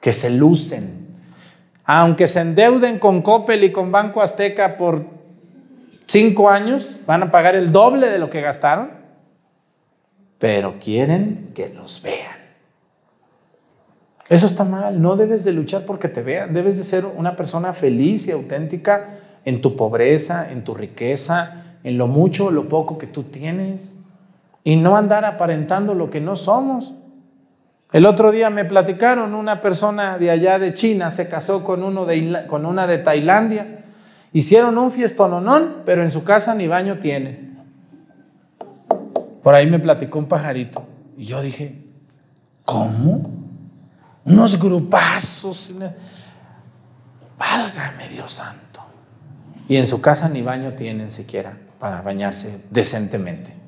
que 0.00 0.12
se 0.12 0.30
lucen. 0.30 1.03
Aunque 1.84 2.26
se 2.26 2.40
endeuden 2.40 2.98
con 2.98 3.22
Coppel 3.22 3.64
y 3.64 3.72
con 3.72 3.92
Banco 3.92 4.22
Azteca 4.22 4.76
por 4.76 5.04
cinco 6.06 6.48
años, 6.48 7.00
van 7.06 7.22
a 7.22 7.30
pagar 7.30 7.54
el 7.56 7.72
doble 7.72 8.08
de 8.08 8.18
lo 8.18 8.30
que 8.30 8.40
gastaron, 8.40 8.90
pero 10.38 10.78
quieren 10.80 11.52
que 11.54 11.68
los 11.68 12.02
vean. 12.02 12.44
Eso 14.28 14.46
está 14.46 14.64
mal, 14.64 15.02
no 15.02 15.16
debes 15.16 15.44
de 15.44 15.52
luchar 15.52 15.82
porque 15.84 16.08
te 16.08 16.22
vean, 16.22 16.54
debes 16.54 16.78
de 16.78 16.84
ser 16.84 17.04
una 17.04 17.36
persona 17.36 17.74
feliz 17.74 18.26
y 18.26 18.30
auténtica 18.30 19.18
en 19.44 19.60
tu 19.60 19.76
pobreza, 19.76 20.50
en 20.50 20.64
tu 20.64 20.74
riqueza, 20.74 21.78
en 21.84 21.98
lo 21.98 22.06
mucho 22.06 22.46
o 22.46 22.50
lo 22.50 22.68
poco 22.68 22.96
que 22.96 23.06
tú 23.06 23.24
tienes, 23.24 23.98
y 24.62 24.76
no 24.76 24.96
andar 24.96 25.26
aparentando 25.26 25.92
lo 25.92 26.10
que 26.10 26.22
no 26.22 26.36
somos. 26.36 26.94
El 27.94 28.06
otro 28.06 28.32
día 28.32 28.50
me 28.50 28.64
platicaron, 28.64 29.36
una 29.36 29.60
persona 29.60 30.18
de 30.18 30.28
allá 30.28 30.58
de 30.58 30.74
China 30.74 31.12
se 31.12 31.28
casó 31.28 31.62
con, 31.62 31.84
uno 31.84 32.04
de, 32.04 32.44
con 32.48 32.66
una 32.66 32.88
de 32.88 32.98
Tailandia. 32.98 33.84
Hicieron 34.32 34.76
un 34.78 34.90
fiestononón, 34.90 35.82
pero 35.86 36.02
en 36.02 36.10
su 36.10 36.24
casa 36.24 36.56
ni 36.56 36.66
baño 36.66 36.98
tiene. 36.98 37.52
Por 39.44 39.54
ahí 39.54 39.70
me 39.70 39.78
platicó 39.78 40.18
un 40.18 40.26
pajarito. 40.26 40.84
Y 41.16 41.26
yo 41.26 41.40
dije, 41.40 41.84
¿cómo? 42.64 43.30
Unos 44.24 44.58
grupazos. 44.58 45.72
Válgame 47.38 48.08
Dios 48.08 48.32
santo. 48.32 48.80
Y 49.68 49.76
en 49.76 49.86
su 49.86 50.00
casa 50.00 50.28
ni 50.28 50.42
baño 50.42 50.72
tienen 50.72 51.12
siquiera 51.12 51.56
para 51.78 52.02
bañarse 52.02 52.64
decentemente. 52.70 53.63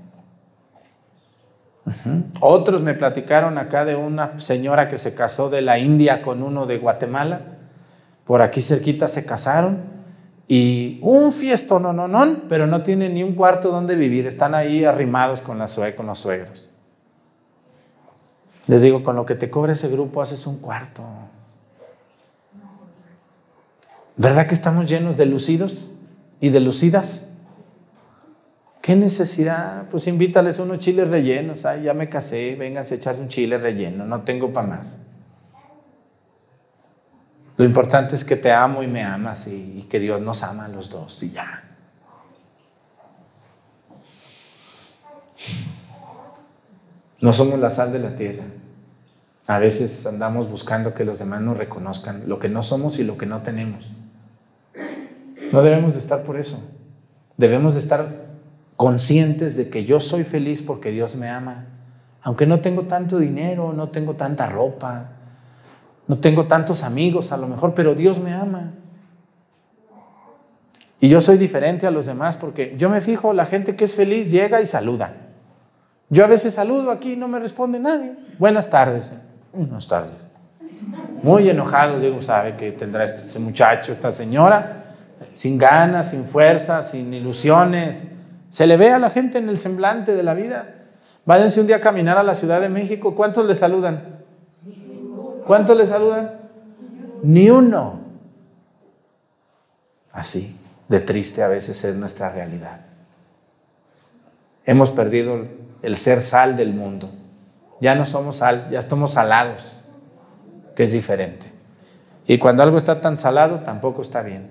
Otros 2.40 2.82
me 2.82 2.94
platicaron 2.94 3.58
acá 3.58 3.84
de 3.84 3.94
una 3.94 4.38
señora 4.38 4.88
que 4.88 4.98
se 4.98 5.14
casó 5.14 5.50
de 5.50 5.62
la 5.62 5.78
India 5.78 6.20
con 6.20 6.42
uno 6.42 6.66
de 6.66 6.78
Guatemala. 6.78 7.40
Por 8.24 8.42
aquí 8.42 8.60
cerquita 8.60 9.06
se 9.06 9.24
casaron 9.24 9.84
y 10.48 10.98
un 11.02 11.32
fiesto 11.32 11.78
no, 11.78 11.92
no, 11.92 12.08
no, 12.08 12.42
pero 12.48 12.66
no 12.66 12.82
tienen 12.82 13.14
ni 13.14 13.22
un 13.22 13.34
cuarto 13.34 13.70
donde 13.70 13.94
vivir. 13.94 14.26
Están 14.26 14.54
ahí 14.54 14.84
arrimados 14.84 15.40
con, 15.40 15.58
con 15.96 16.06
los 16.06 16.18
suegros. 16.18 16.70
Les 18.66 18.82
digo, 18.82 19.04
con 19.04 19.14
lo 19.14 19.24
que 19.24 19.36
te 19.36 19.48
cobra 19.48 19.72
ese 19.72 19.88
grupo 19.88 20.22
haces 20.22 20.46
un 20.46 20.58
cuarto. 20.58 21.02
¿Verdad 24.16 24.46
que 24.46 24.54
estamos 24.54 24.86
llenos 24.86 25.16
de 25.16 25.26
lucidos 25.26 25.88
y 26.40 26.48
de 26.48 26.60
lucidas? 26.60 27.25
¿Qué 28.86 28.94
necesidad? 28.94 29.88
Pues 29.90 30.06
invítales 30.06 30.60
unos 30.60 30.78
chiles 30.78 31.08
rellenos. 31.08 31.66
Ay, 31.66 31.82
ya 31.82 31.92
me 31.92 32.08
casé, 32.08 32.54
vénganse 32.54 32.94
a 32.94 32.96
echar 32.98 33.16
un 33.16 33.26
chile 33.26 33.58
relleno, 33.58 34.06
no 34.06 34.20
tengo 34.20 34.52
para 34.52 34.68
más. 34.68 35.00
Lo 37.56 37.64
importante 37.64 38.14
es 38.14 38.24
que 38.24 38.36
te 38.36 38.52
amo 38.52 38.84
y 38.84 38.86
me 38.86 39.02
amas 39.02 39.48
y, 39.48 39.78
y 39.78 39.82
que 39.90 39.98
Dios 39.98 40.20
nos 40.20 40.44
ama 40.44 40.66
a 40.66 40.68
los 40.68 40.88
dos 40.88 41.20
y 41.24 41.32
ya. 41.32 41.64
No 47.20 47.32
somos 47.32 47.58
la 47.58 47.72
sal 47.72 47.92
de 47.92 47.98
la 47.98 48.14
tierra. 48.14 48.44
A 49.48 49.58
veces 49.58 50.06
andamos 50.06 50.48
buscando 50.48 50.94
que 50.94 51.02
los 51.02 51.18
demás 51.18 51.40
nos 51.40 51.56
reconozcan 51.56 52.28
lo 52.28 52.38
que 52.38 52.48
no 52.48 52.62
somos 52.62 53.00
y 53.00 53.02
lo 53.02 53.18
que 53.18 53.26
no 53.26 53.42
tenemos. 53.42 53.94
No 55.50 55.62
debemos 55.64 55.94
de 55.94 55.98
estar 55.98 56.22
por 56.22 56.38
eso. 56.38 56.72
Debemos 57.36 57.74
de 57.74 57.80
estar 57.80 58.25
conscientes 58.76 59.56
de 59.56 59.68
que 59.68 59.84
yo 59.84 60.00
soy 60.00 60.24
feliz 60.24 60.62
porque 60.62 60.90
Dios 60.90 61.16
me 61.16 61.28
ama. 61.28 61.66
Aunque 62.22 62.46
no 62.46 62.60
tengo 62.60 62.82
tanto 62.82 63.18
dinero, 63.18 63.72
no 63.72 63.88
tengo 63.88 64.14
tanta 64.14 64.46
ropa, 64.46 65.10
no 66.06 66.18
tengo 66.18 66.44
tantos 66.44 66.82
amigos 66.84 67.32
a 67.32 67.36
lo 67.36 67.48
mejor, 67.48 67.74
pero 67.74 67.94
Dios 67.94 68.20
me 68.20 68.32
ama. 68.32 68.72
Y 71.00 71.08
yo 71.08 71.20
soy 71.20 71.38
diferente 71.38 71.86
a 71.86 71.90
los 71.90 72.06
demás 72.06 72.36
porque 72.36 72.74
yo 72.76 72.88
me 72.88 73.00
fijo, 73.00 73.32
la 73.32 73.46
gente 73.46 73.76
que 73.76 73.84
es 73.84 73.96
feliz 73.96 74.30
llega 74.30 74.60
y 74.60 74.66
saluda. 74.66 75.12
Yo 76.08 76.24
a 76.24 76.28
veces 76.28 76.54
saludo 76.54 76.90
aquí 76.90 77.12
y 77.12 77.16
no 77.16 77.28
me 77.28 77.38
responde 77.38 77.80
nadie. 77.80 78.14
Buenas 78.38 78.70
tardes. 78.70 79.12
Buenas 79.52 79.88
tardes. 79.88 80.14
Muy 81.22 81.48
enojado, 81.48 81.98
digo, 81.98 82.20
sabe 82.22 82.56
que 82.56 82.72
tendrá 82.72 83.04
este 83.04 83.38
muchacho, 83.38 83.92
esta 83.92 84.12
señora, 84.12 84.84
sin 85.34 85.58
ganas, 85.58 86.10
sin 86.10 86.24
fuerza, 86.24 86.82
sin 86.82 87.12
ilusiones, 87.12 88.08
se 88.48 88.66
le 88.66 88.76
ve 88.76 88.90
a 88.90 88.98
la 88.98 89.10
gente 89.10 89.38
en 89.38 89.48
el 89.48 89.58
semblante 89.58 90.14
de 90.14 90.22
la 90.22 90.34
vida. 90.34 90.74
Váyanse 91.24 91.60
un 91.60 91.66
día 91.66 91.76
a 91.76 91.80
caminar 91.80 92.18
a 92.18 92.22
la 92.22 92.34
Ciudad 92.34 92.60
de 92.60 92.68
México. 92.68 93.14
¿Cuántos 93.14 93.46
le 93.46 93.54
saludan? 93.54 94.22
¿Cuántos 95.46 95.76
le 95.76 95.86
saludan? 95.86 96.32
Ni 97.22 97.50
uno. 97.50 98.00
Así, 100.12 100.56
de 100.88 101.00
triste 101.00 101.42
a 101.42 101.48
veces 101.48 101.84
es 101.84 101.96
nuestra 101.96 102.30
realidad. 102.30 102.80
Hemos 104.64 104.90
perdido 104.90 105.46
el 105.82 105.96
ser 105.96 106.20
sal 106.20 106.56
del 106.56 106.74
mundo. 106.74 107.10
Ya 107.80 107.94
no 107.94 108.06
somos 108.06 108.38
sal, 108.38 108.68
ya 108.70 108.78
estamos 108.78 109.12
salados, 109.12 109.74
que 110.74 110.84
es 110.84 110.92
diferente. 110.92 111.52
Y 112.26 112.38
cuando 112.38 112.62
algo 112.62 112.76
está 112.76 113.00
tan 113.00 113.18
salado, 113.18 113.60
tampoco 113.60 114.02
está 114.02 114.22
bien. 114.22 114.50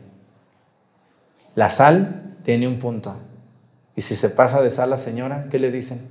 La 1.56 1.70
sal 1.70 2.38
tiene 2.44 2.68
un 2.68 2.80
punto. 2.80 3.16
Y 3.96 4.02
si 4.02 4.16
se 4.16 4.30
pasa 4.30 4.62
de 4.62 4.72
sal 4.72 4.90
la 4.90 4.98
señora, 4.98 5.48
¿qué 5.50 5.58
le 5.58 5.72
dicen? 5.72 6.06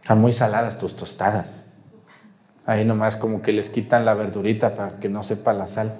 Están 0.00 0.20
muy 0.20 0.32
saladas 0.32 0.78
tus 0.78 0.96
tostadas. 0.96 1.72
Ahí 2.66 2.84
nomás 2.84 3.16
como 3.16 3.42
que 3.42 3.52
les 3.52 3.70
quitan 3.70 4.04
la 4.04 4.14
verdurita 4.14 4.74
para 4.74 5.00
que 5.00 5.08
no 5.08 5.22
sepa 5.22 5.52
la 5.52 5.66
sal. 5.66 5.92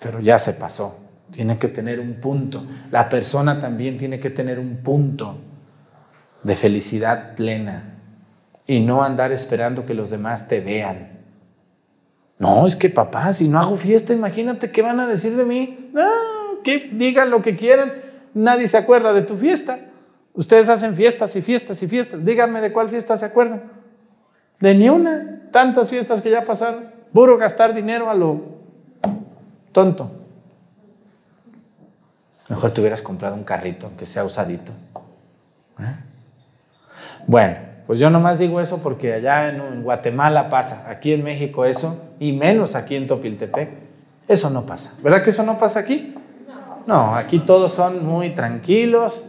Pero 0.00 0.20
ya 0.20 0.38
se 0.38 0.54
pasó. 0.54 0.98
Tiene 1.30 1.58
que 1.58 1.68
tener 1.68 2.00
un 2.00 2.14
punto. 2.14 2.64
La 2.90 3.08
persona 3.08 3.60
también 3.60 3.96
tiene 3.96 4.18
que 4.18 4.30
tener 4.30 4.58
un 4.58 4.78
punto 4.78 5.38
de 6.42 6.56
felicidad 6.56 7.34
plena 7.36 7.98
y 8.66 8.80
no 8.80 9.02
andar 9.02 9.30
esperando 9.30 9.86
que 9.86 9.94
los 9.94 10.10
demás 10.10 10.48
te 10.48 10.60
vean. 10.60 11.20
No, 12.38 12.66
es 12.66 12.74
que 12.74 12.88
papá, 12.88 13.32
si 13.32 13.48
no 13.48 13.60
hago 13.60 13.76
fiesta, 13.76 14.12
imagínate 14.12 14.72
qué 14.72 14.82
van 14.82 14.98
a 14.98 15.06
decir 15.06 15.36
de 15.36 15.44
mí. 15.44 15.90
No, 15.92 16.02
que 16.64 16.88
digan 16.92 17.30
lo 17.30 17.42
que 17.42 17.56
quieran 17.56 18.09
nadie 18.34 18.68
se 18.68 18.76
acuerda 18.76 19.12
de 19.12 19.22
tu 19.22 19.36
fiesta. 19.36 19.78
Ustedes 20.34 20.68
hacen 20.68 20.94
fiestas 20.94 21.34
y 21.36 21.42
fiestas 21.42 21.82
y 21.82 21.88
fiestas. 21.88 22.24
Díganme 22.24 22.60
de 22.60 22.72
cuál 22.72 22.88
fiesta 22.88 23.16
se 23.16 23.26
acuerdan. 23.26 23.62
De 24.60 24.74
ni 24.74 24.88
una. 24.88 25.48
Tantas 25.50 25.90
fiestas 25.90 26.20
que 26.20 26.30
ya 26.30 26.44
pasaron. 26.44 26.84
Puro 27.12 27.36
gastar 27.36 27.74
dinero 27.74 28.08
a 28.08 28.14
lo 28.14 28.60
tonto. 29.72 30.10
Mejor 32.48 32.72
te 32.72 32.80
hubieras 32.80 33.02
comprado 33.02 33.34
un 33.34 33.44
carrito, 33.44 33.86
aunque 33.86 34.06
sea 34.06 34.24
usadito. 34.24 34.72
¿Eh? 35.78 35.94
Bueno, 37.26 37.56
pues 37.86 38.00
yo 38.00 38.10
nomás 38.10 38.38
digo 38.38 38.60
eso 38.60 38.82
porque 38.82 39.14
allá 39.14 39.48
en 39.50 39.82
Guatemala 39.82 40.50
pasa, 40.50 40.88
aquí 40.90 41.12
en 41.12 41.22
México 41.22 41.64
eso, 41.64 42.00
y 42.18 42.32
menos 42.32 42.74
aquí 42.74 42.96
en 42.96 43.06
Topiltepec. 43.06 43.70
Eso 44.26 44.50
no 44.50 44.62
pasa. 44.62 44.94
¿Verdad 45.02 45.24
que 45.24 45.30
eso 45.30 45.42
no 45.42 45.58
pasa 45.58 45.80
aquí? 45.80 46.14
No, 46.86 47.14
aquí 47.14 47.40
todos 47.40 47.72
son 47.72 48.06
muy 48.06 48.34
tranquilos, 48.34 49.26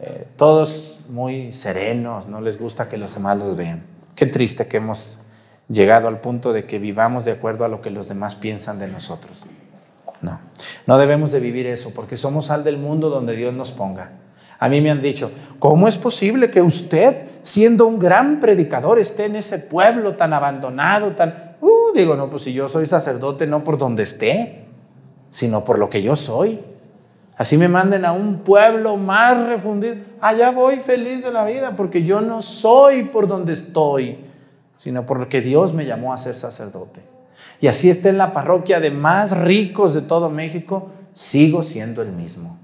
eh, 0.00 0.26
todos 0.36 1.00
muy 1.08 1.52
serenos, 1.52 2.28
no 2.28 2.40
les 2.40 2.58
gusta 2.58 2.88
que 2.88 2.98
los 2.98 3.14
demás 3.14 3.38
los 3.38 3.56
vean. 3.56 3.82
Qué 4.14 4.26
triste 4.26 4.66
que 4.66 4.78
hemos 4.78 5.20
llegado 5.68 6.08
al 6.08 6.20
punto 6.20 6.52
de 6.52 6.64
que 6.64 6.78
vivamos 6.78 7.24
de 7.24 7.32
acuerdo 7.32 7.64
a 7.64 7.68
lo 7.68 7.80
que 7.80 7.90
los 7.90 8.08
demás 8.08 8.34
piensan 8.34 8.78
de 8.78 8.88
nosotros. 8.88 9.42
No, 10.20 10.40
no 10.86 10.98
debemos 10.98 11.30
de 11.30 11.40
vivir 11.40 11.66
eso 11.66 11.92
porque 11.94 12.16
somos 12.16 12.46
sal 12.46 12.64
del 12.64 12.78
mundo 12.78 13.10
donde 13.10 13.36
Dios 13.36 13.54
nos 13.54 13.70
ponga. 13.70 14.10
A 14.58 14.68
mí 14.68 14.80
me 14.80 14.90
han 14.90 15.00
dicho, 15.00 15.30
¿cómo 15.60 15.86
es 15.86 15.96
posible 15.96 16.50
que 16.50 16.60
usted, 16.60 17.26
siendo 17.42 17.86
un 17.86 17.98
gran 17.98 18.40
predicador, 18.40 18.98
esté 18.98 19.26
en 19.26 19.36
ese 19.36 19.60
pueblo 19.60 20.16
tan 20.16 20.32
abandonado, 20.32 21.12
tan... 21.12 21.56
Uh, 21.60 21.92
digo, 21.94 22.16
no, 22.16 22.28
pues 22.28 22.42
si 22.42 22.52
yo 22.52 22.68
soy 22.68 22.86
sacerdote, 22.86 23.46
no 23.46 23.62
por 23.62 23.78
donde 23.78 24.02
esté, 24.02 24.64
sino 25.30 25.64
por 25.64 25.78
lo 25.78 25.88
que 25.88 26.02
yo 26.02 26.16
soy. 26.16 26.58
Así 27.38 27.56
me 27.56 27.68
manden 27.68 28.04
a 28.04 28.12
un 28.12 28.40
pueblo 28.40 28.96
más 28.96 29.46
refundido. 29.46 29.94
Allá 30.20 30.50
voy 30.50 30.78
feliz 30.78 31.22
de 31.22 31.30
la 31.30 31.44
vida 31.44 31.76
porque 31.76 32.02
yo 32.02 32.20
no 32.20 32.42
soy 32.42 33.04
por 33.04 33.28
donde 33.28 33.52
estoy, 33.52 34.18
sino 34.76 35.06
porque 35.06 35.40
Dios 35.40 35.72
me 35.72 35.86
llamó 35.86 36.12
a 36.12 36.18
ser 36.18 36.34
sacerdote. 36.34 37.00
Y 37.60 37.68
así 37.68 37.90
esté 37.90 38.08
en 38.08 38.18
la 38.18 38.32
parroquia 38.32 38.80
de 38.80 38.90
más 38.90 39.38
ricos 39.38 39.94
de 39.94 40.02
todo 40.02 40.30
México, 40.30 40.90
sigo 41.14 41.62
siendo 41.62 42.02
el 42.02 42.10
mismo. 42.10 42.58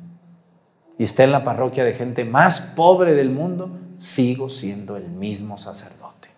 Y 0.98 1.04
esté 1.04 1.22
en 1.22 1.32
la 1.32 1.44
parroquia 1.44 1.84
de 1.84 1.92
gente 1.92 2.24
más 2.24 2.72
pobre 2.74 3.14
del 3.14 3.30
mundo, 3.30 3.70
sigo 3.98 4.50
siendo 4.50 4.96
el 4.96 5.08
mismo 5.08 5.56
sacerdote. 5.56 6.30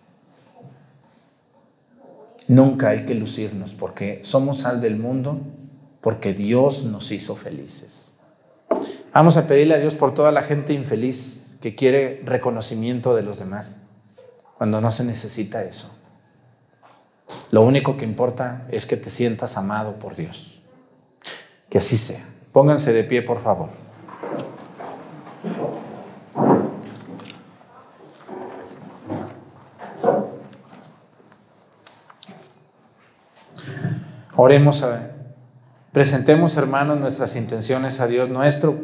Nunca 2.47 2.89
hay 2.89 3.03
que 3.05 3.15
lucirnos 3.15 3.73
porque 3.73 4.21
somos 4.23 4.59
sal 4.59 4.79
del 4.79 4.97
mundo, 4.97 5.39
porque 6.01 6.33
Dios 6.33 6.85
nos 6.85 7.11
hizo 7.11 7.35
felices. 7.35 8.06
Vamos 9.13 9.37
a 9.37 9.47
pedirle 9.47 9.73
a 9.73 9.79
Dios 9.79 9.95
por 9.95 10.13
toda 10.13 10.31
la 10.31 10.43
gente 10.43 10.73
infeliz 10.73 11.57
que 11.61 11.75
quiere 11.75 12.21
reconocimiento 12.23 13.15
de 13.15 13.23
los 13.23 13.39
demás, 13.39 13.83
cuando 14.57 14.79
no 14.79 14.91
se 14.91 15.03
necesita 15.03 15.63
eso. 15.63 15.97
Lo 17.51 17.61
único 17.63 17.97
que 17.97 18.05
importa 18.05 18.67
es 18.69 18.85
que 18.85 18.97
te 18.97 19.09
sientas 19.09 19.57
amado 19.57 19.95
por 19.95 20.15
Dios. 20.15 20.61
Que 21.69 21.79
así 21.79 21.97
sea. 21.97 22.23
Pónganse 22.51 22.93
de 22.93 23.03
pie, 23.03 23.21
por 23.21 23.41
favor. 23.41 23.69
Oremos 34.35 34.83
a 34.83 35.16
Presentemos, 35.91 36.57
hermanos, 36.57 36.99
nuestras 36.99 37.35
intenciones 37.35 37.99
a 38.01 38.07
Dios 38.07 38.29
nuestro 38.29 38.77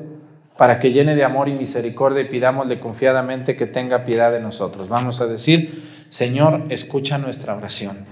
para 0.57 0.79
que 0.79 0.91
llene 0.91 1.15
de 1.15 1.23
amor 1.23 1.49
y 1.49 1.53
misericordia 1.53 2.21
y 2.21 2.29
pidámosle 2.29 2.79
confiadamente 2.79 3.55
que 3.55 3.65
tenga 3.65 4.03
piedad 4.03 4.31
de 4.31 4.39
nosotros. 4.39 4.87
Vamos 4.87 5.19
a 5.21 5.27
decir, 5.27 5.83
Señor, 6.09 6.65
escucha 6.69 7.17
nuestra 7.17 7.55
oración. 7.55 8.05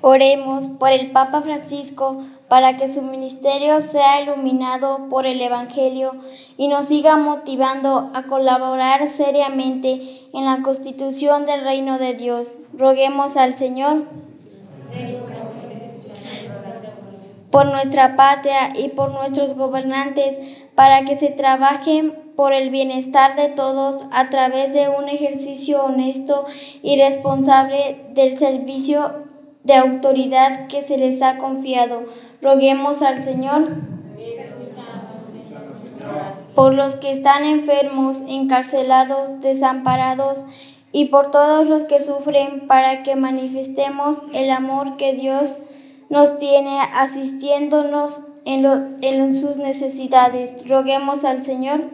Oremos 0.00 0.68
por 0.68 0.90
el 0.90 1.12
Papa 1.12 1.42
Francisco 1.42 2.24
para 2.48 2.76
que 2.76 2.88
su 2.88 3.02
ministerio 3.02 3.80
sea 3.80 4.22
iluminado 4.22 5.08
por 5.10 5.26
el 5.26 5.40
Evangelio 5.40 6.12
y 6.56 6.68
nos 6.68 6.86
siga 6.86 7.16
motivando 7.16 8.10
a 8.14 8.24
colaborar 8.24 9.08
seriamente 9.08 10.00
en 10.32 10.44
la 10.46 10.62
constitución 10.62 11.44
del 11.44 11.64
reino 11.64 11.98
de 11.98 12.14
Dios. 12.14 12.56
Roguemos 12.72 13.36
al 13.36 13.54
Señor 13.54 14.04
por 17.50 17.66
nuestra 17.66 18.16
patria 18.16 18.72
y 18.74 18.88
por 18.88 19.12
nuestros 19.12 19.54
gobernantes 19.54 20.64
para 20.74 21.04
que 21.04 21.16
se 21.16 21.30
trabajen 21.30 22.14
por 22.36 22.52
el 22.52 22.70
bienestar 22.70 23.36
de 23.36 23.48
todos 23.48 24.06
a 24.12 24.30
través 24.30 24.72
de 24.72 24.88
un 24.88 25.08
ejercicio 25.08 25.82
honesto 25.82 26.46
y 26.82 27.00
responsable 27.00 28.06
del 28.10 28.32
servicio 28.36 29.27
de 29.68 29.74
autoridad 29.74 30.66
que 30.66 30.80
se 30.80 30.96
les 30.96 31.20
ha 31.20 31.36
confiado. 31.36 32.04
Roguemos 32.40 33.02
al 33.02 33.22
Señor 33.22 33.68
por 36.54 36.72
los 36.72 36.96
que 36.96 37.12
están 37.12 37.44
enfermos, 37.44 38.22
encarcelados, 38.26 39.42
desamparados 39.42 40.46
y 40.90 41.04
por 41.04 41.30
todos 41.30 41.68
los 41.68 41.84
que 41.84 42.00
sufren 42.00 42.66
para 42.66 43.02
que 43.02 43.14
manifestemos 43.14 44.22
el 44.32 44.50
amor 44.50 44.96
que 44.96 45.12
Dios 45.12 45.58
nos 46.08 46.38
tiene 46.38 46.80
asistiéndonos 46.94 48.22
en, 48.46 48.96
en 49.02 49.34
sus 49.34 49.58
necesidades. 49.58 50.66
Roguemos 50.66 51.26
al 51.26 51.44
Señor. 51.44 51.84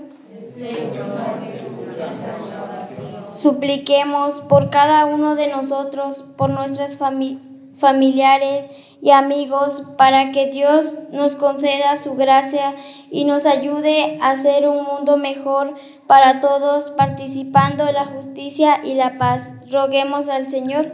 Supliquemos 3.25 4.43
por 4.43 4.71
cada 4.71 5.07
uno 5.07 5.35
de 5.35 5.49
nosotros, 5.49 6.25
por 6.37 6.51
nuestras 6.51 6.99
familias 6.99 7.44
familiares 7.75 8.95
y 9.03 9.11
amigos 9.11 9.85
para 9.99 10.33
que 10.33 10.47
Dios 10.47 10.99
nos 11.13 11.37
conceda 11.37 11.97
su 11.97 12.15
gracia 12.15 12.75
y 13.11 13.25
nos 13.25 13.47
ayude 13.47 14.19
a 14.23 14.31
hacer 14.31 14.69
un 14.69 14.85
mundo 14.85 15.17
mejor 15.17 15.75
para 16.07 16.41
todos, 16.41 16.93
participando 16.93 17.87
en 17.87 17.95
la 17.95 18.07
justicia 18.07 18.81
y 18.85 18.95
la 18.95 19.19
paz. 19.19 19.53
Roguemos 19.71 20.29
al 20.29 20.49
Señor. 20.49 20.93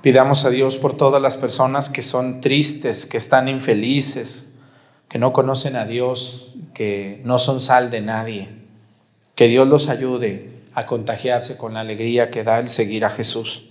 Pidamos 0.00 0.44
a 0.44 0.50
Dios 0.50 0.78
por 0.78 0.96
todas 0.96 1.22
las 1.22 1.36
personas 1.36 1.88
que 1.88 2.02
son 2.02 2.40
tristes, 2.40 3.06
que 3.06 3.18
están 3.18 3.48
infelices, 3.48 4.52
que 5.08 5.18
no 5.18 5.32
conocen 5.32 5.76
a 5.76 5.86
Dios, 5.86 6.54
que 6.74 7.20
no 7.24 7.38
son 7.38 7.60
sal 7.60 7.90
de 7.90 8.00
nadie. 8.00 8.48
Que 9.34 9.48
Dios 9.48 9.66
los 9.66 9.88
ayude 9.88 10.51
a 10.74 10.86
contagiarse 10.86 11.56
con 11.56 11.74
la 11.74 11.80
alegría 11.80 12.30
que 12.30 12.44
da 12.44 12.58
el 12.58 12.68
seguir 12.68 13.04
a 13.04 13.10
Jesús. 13.10 13.70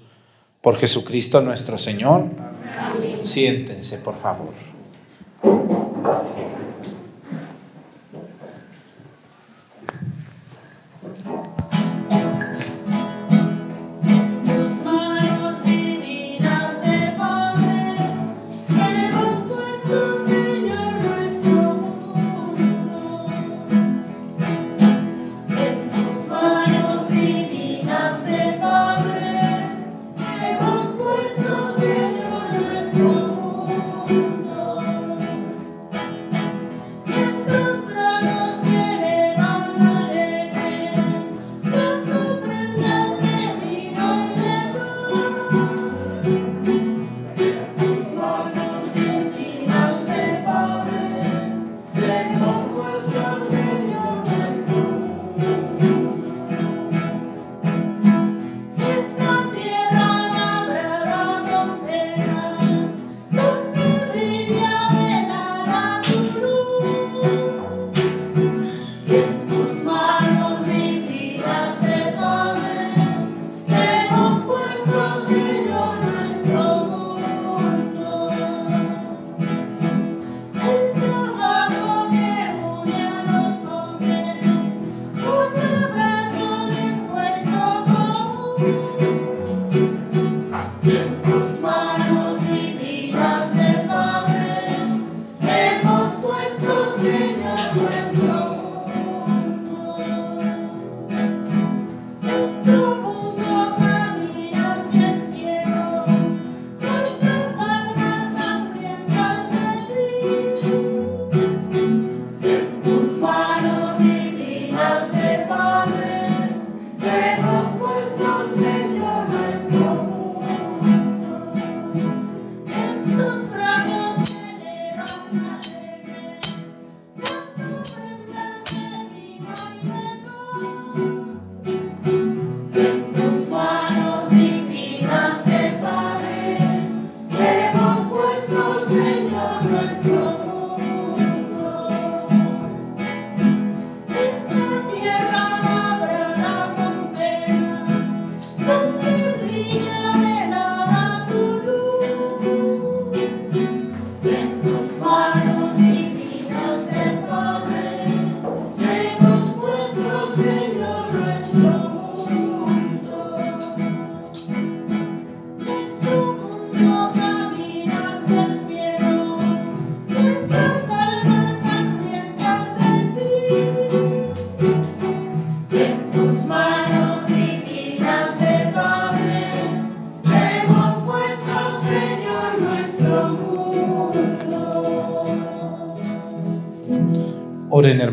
Por 0.61 0.77
Jesucristo 0.77 1.41
nuestro 1.41 1.77
Señor. 1.77 2.25
Siéntense, 3.23 3.99
por 3.99 4.19
favor. 4.19 4.53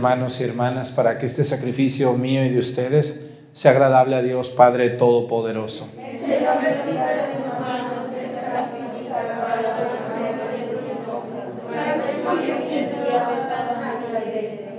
Hermanos 0.08 0.40
y 0.40 0.44
hermanas 0.44 0.92
para 0.92 1.18
que 1.18 1.26
este 1.26 1.44
sacrificio 1.44 2.14
mío 2.14 2.42
y 2.42 2.48
de 2.48 2.58
ustedes 2.58 3.26
sea 3.52 3.72
agradable 3.72 4.16
a 4.16 4.22
Dios 4.22 4.48
Padre 4.48 4.88
Todopoderoso. 4.88 5.86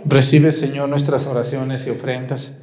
Recibe, 0.05 0.51
Señor, 0.51 0.89
nuestras 0.89 1.27
oraciones 1.27 1.85
y 1.85 1.91
ofrendas, 1.91 2.57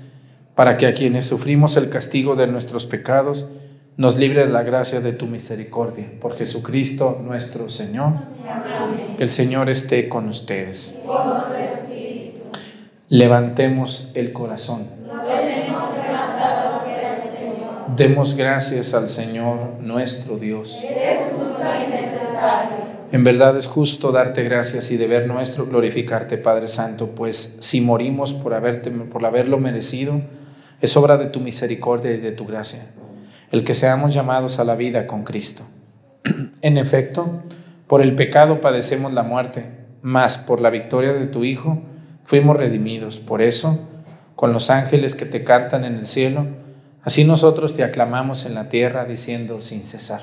para 0.57 0.77
que 0.77 0.89
a 0.89 0.95
quienes 0.95 1.25
sufrimos 1.25 1.77
el 1.77 1.89
castigo 1.89 2.35
de 2.35 2.49
nuestros 2.49 2.85
pecados, 2.85 3.53
nos 3.97 4.19
libre 4.19 4.49
la 4.49 4.65
gracia 4.65 5.01
de 5.01 5.13
tu 5.13 5.27
misericordia. 5.27 6.11
Por 6.21 6.37
Jesucristo 6.37 7.21
nuestro 7.23 7.69
Señor. 7.69 8.15
Que 9.17 9.23
el 9.23 9.31
Señor 9.31 9.71
esté 9.71 10.09
con 10.09 10.29
ustedes. 10.29 11.01
Levantemos 13.09 14.11
el 14.15 14.33
corazón. 14.33 14.89
Demos 17.97 18.37
gracias 18.37 18.95
al 18.95 19.09
Señor 19.09 19.75
nuestro 19.81 20.39
Dios. 20.39 20.83
En 23.13 23.23
verdad 23.23 23.57
es 23.57 23.69
justo 23.69 24.11
darte 24.11 24.43
gracias 24.43 24.91
y 24.91 24.97
deber 24.97 25.29
nuestro 25.29 25.67
glorificarte, 25.67 26.37
Padre 26.37 26.67
Santo, 26.67 27.11
pues 27.11 27.59
si 27.61 27.81
morimos 27.81 28.35
por, 28.35 28.55
haberte, 28.55 28.91
por 28.91 29.25
haberlo 29.25 29.59
merecido, 29.59 30.21
es 30.81 30.97
obra 30.97 31.17
de 31.17 31.27
tu 31.27 31.39
misericordia 31.39 32.11
y 32.11 32.17
de 32.17 32.33
tu 32.33 32.45
gracia, 32.45 32.91
el 33.53 33.63
que 33.63 33.75
seamos 33.75 34.15
llamados 34.15 34.59
a 34.59 34.65
la 34.65 34.75
vida 34.75 35.07
con 35.07 35.23
Cristo. 35.23 35.63
en 36.61 36.77
efecto, 36.77 37.45
por 37.87 38.03
el 38.03 38.17
pecado 38.17 38.61
padecemos 38.61 39.13
la 39.13 39.23
muerte, 39.23 39.65
mas 40.03 40.39
por 40.39 40.61
la 40.61 40.71
victoria 40.71 41.13
de 41.13 41.27
tu 41.27 41.45
Hijo 41.45 41.81
fuimos 42.27 42.57
redimidos. 42.57 43.21
Por 43.21 43.41
eso, 43.41 43.79
con 44.35 44.53
los 44.53 44.69
ángeles 44.69 45.15
que 45.15 45.25
te 45.25 45.45
cantan 45.45 45.85
en 45.85 45.95
el 45.95 46.07
cielo, 46.07 46.47
así 47.03 47.25
nosotros 47.25 47.75
te 47.75 47.85
aclamamos 47.85 48.45
en 48.45 48.55
la 48.55 48.69
tierra 48.69 49.05
diciendo 49.07 49.61
sin 49.61 49.85
cesar. 49.85 50.23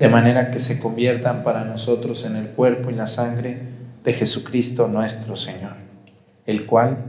de 0.00 0.08
manera 0.08 0.50
que 0.50 0.58
se 0.58 0.80
conviertan 0.80 1.42
para 1.42 1.66
nosotros 1.66 2.24
en 2.24 2.36
el 2.36 2.48
cuerpo 2.48 2.90
y 2.90 2.94
la 2.94 3.06
sangre 3.06 3.58
de 4.02 4.14
Jesucristo 4.14 4.88
nuestro 4.88 5.36
Señor, 5.36 5.74
el 6.46 6.64
cual, 6.64 7.04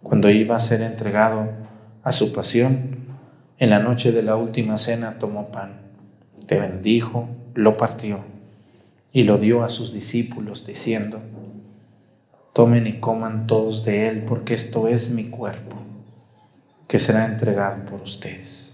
cuando 0.00 0.30
iba 0.30 0.54
a 0.54 0.60
ser 0.60 0.80
entregado 0.82 1.50
a 2.04 2.12
su 2.12 2.32
pasión, 2.32 2.98
en 3.58 3.68
la 3.68 3.80
noche 3.80 4.12
de 4.12 4.22
la 4.22 4.36
última 4.36 4.78
cena 4.78 5.18
tomó 5.18 5.50
pan, 5.50 5.80
te 6.46 6.60
bendijo, 6.60 7.28
lo 7.54 7.76
partió 7.76 8.24
y 9.12 9.24
lo 9.24 9.36
dio 9.36 9.64
a 9.64 9.68
sus 9.68 9.92
discípulos, 9.92 10.68
diciendo, 10.68 11.20
tomen 12.52 12.86
y 12.86 13.00
coman 13.00 13.48
todos 13.48 13.84
de 13.84 14.06
él, 14.06 14.22
porque 14.24 14.54
esto 14.54 14.86
es 14.86 15.10
mi 15.10 15.24
cuerpo, 15.24 15.78
que 16.86 17.00
será 17.00 17.26
entregado 17.26 17.84
por 17.86 18.00
ustedes. 18.02 18.73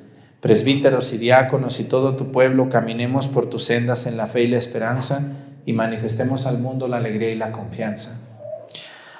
presbíteros 0.41 1.13
y 1.13 1.19
diáconos 1.19 1.79
y 1.79 1.85
todo 1.85 2.15
tu 2.15 2.31
pueblo, 2.31 2.67
caminemos 2.69 3.27
por 3.27 3.49
tus 3.49 3.63
sendas 3.63 4.07
en 4.07 4.17
la 4.17 4.27
fe 4.27 4.41
y 4.41 4.47
la 4.47 4.57
esperanza 4.57 5.21
y 5.65 5.73
manifestemos 5.73 6.47
al 6.47 6.57
mundo 6.57 6.87
la 6.87 6.97
alegría 6.97 7.29
y 7.29 7.35
la 7.35 7.51
confianza. 7.51 8.19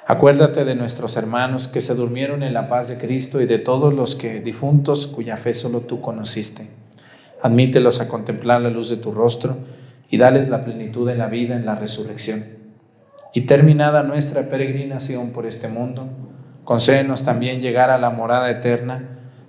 Acuérdate 0.04 0.64
de 0.64 0.74
nuestros 0.74 1.16
hermanos 1.16 1.68
que 1.68 1.80
se 1.80 1.94
durmieron 1.94 2.42
en 2.42 2.52
la 2.52 2.68
paz 2.68 2.88
de 2.88 2.98
Cristo 2.98 3.40
y 3.40 3.46
de 3.46 3.58
todos 3.58 3.94
los 3.94 4.16
que 4.16 4.40
difuntos 4.40 5.06
cuya 5.06 5.36
fe 5.36 5.54
solo 5.54 5.80
tú 5.80 6.00
conociste. 6.00 6.66
Admítelos 7.40 8.00
a 8.00 8.08
contemplar 8.08 8.60
la 8.60 8.70
luz 8.70 8.90
de 8.90 8.96
tu 8.96 9.12
rostro 9.12 9.56
y 10.10 10.18
dales 10.18 10.48
la 10.48 10.64
plenitud 10.64 11.06
de 11.08 11.14
la 11.14 11.28
vida 11.28 11.54
en 11.54 11.64
la 11.64 11.76
resurrección. 11.76 12.44
Y 13.32 13.42
terminada 13.42 14.02
nuestra 14.02 14.48
peregrinación 14.48 15.30
por 15.30 15.46
este 15.46 15.68
mundo, 15.68 16.08
concédenos 16.64 17.22
también 17.22 17.62
llegar 17.62 17.90
a 17.90 17.98
la 17.98 18.10
morada 18.10 18.50
eterna, 18.50 19.21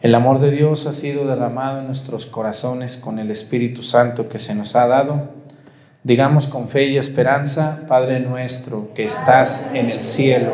El 0.00 0.14
amor 0.14 0.38
de 0.38 0.52
Dios 0.52 0.86
ha 0.86 0.92
sido 0.92 1.26
derramado 1.26 1.80
en 1.80 1.86
nuestros 1.86 2.26
corazones 2.26 2.98
con 2.98 3.18
el 3.18 3.32
Espíritu 3.32 3.82
Santo 3.82 4.28
que 4.28 4.38
se 4.38 4.54
nos 4.54 4.76
ha 4.76 4.86
dado. 4.86 5.30
Digamos 6.04 6.46
con 6.46 6.68
fe 6.68 6.84
y 6.84 6.96
esperanza, 6.96 7.80
Padre 7.88 8.20
nuestro 8.20 8.94
que 8.94 9.02
estás 9.02 9.70
en 9.74 9.90
el 9.90 10.00
cielo, 10.00 10.52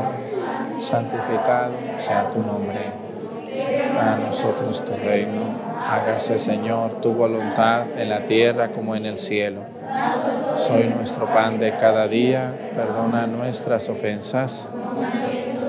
santificado 0.79 1.75
sea 1.99 2.31
tu 2.31 2.39
nombre. 2.39 2.81
Para 3.95 4.17
nosotros 4.17 4.83
tu 4.83 4.95
reino. 4.95 5.43
Hágase, 5.91 6.39
Señor, 6.39 7.03
tu 7.03 7.13
voluntad 7.13 7.85
en 7.99 8.09
la 8.09 8.25
tierra 8.25 8.71
como 8.71 8.97
en 8.97 9.05
el 9.05 9.19
cielo. 9.19 9.61
Soy 10.57 10.85
nuestro 10.85 11.31
pan 11.31 11.59
de 11.59 11.77
cada 11.77 12.09
día, 12.09 12.57
perdona 12.75 13.27
nuestras 13.27 13.91
ofensas. 13.91 14.69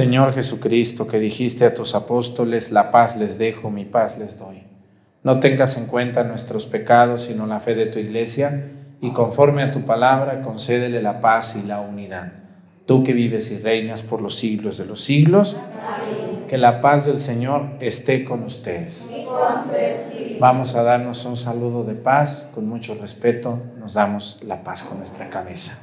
Señor 0.00 0.32
Jesucristo, 0.32 1.06
que 1.06 1.18
dijiste 1.18 1.66
a 1.66 1.74
tus 1.74 1.94
apóstoles, 1.94 2.72
la 2.72 2.90
paz 2.90 3.18
les 3.18 3.36
dejo, 3.36 3.70
mi 3.70 3.84
paz 3.84 4.18
les 4.18 4.38
doy. 4.38 4.62
No 5.22 5.40
tengas 5.40 5.76
en 5.76 5.88
cuenta 5.88 6.24
nuestros 6.24 6.64
pecados, 6.64 7.24
sino 7.24 7.46
la 7.46 7.60
fe 7.60 7.74
de 7.74 7.84
tu 7.84 7.98
iglesia, 7.98 8.70
y 9.02 9.12
conforme 9.12 9.62
a 9.62 9.72
tu 9.72 9.82
palabra, 9.82 10.40
concédele 10.40 11.02
la 11.02 11.20
paz 11.20 11.60
y 11.62 11.66
la 11.66 11.82
unidad. 11.82 12.32
Tú 12.86 13.04
que 13.04 13.12
vives 13.12 13.52
y 13.52 13.58
reinas 13.58 14.00
por 14.00 14.22
los 14.22 14.36
siglos 14.36 14.78
de 14.78 14.86
los 14.86 15.02
siglos, 15.02 15.60
que 16.48 16.56
la 16.56 16.80
paz 16.80 17.04
del 17.04 17.20
Señor 17.20 17.72
esté 17.80 18.24
con 18.24 18.42
ustedes. 18.44 19.12
Vamos 20.40 20.76
a 20.76 20.82
darnos 20.82 21.26
un 21.26 21.36
saludo 21.36 21.84
de 21.84 21.94
paz, 21.94 22.52
con 22.54 22.66
mucho 22.66 22.94
respeto, 22.94 23.58
nos 23.78 23.92
damos 23.92 24.40
la 24.46 24.64
paz 24.64 24.82
con 24.82 24.96
nuestra 24.96 25.28
cabeza. 25.28 25.82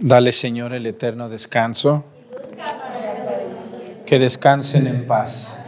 Dale, 0.00 0.30
Señor, 0.30 0.72
el 0.74 0.86
eterno 0.86 1.28
descanso. 1.28 2.04
Que 4.06 4.20
descansen 4.20 4.86
en 4.86 5.06
paz. 5.08 5.66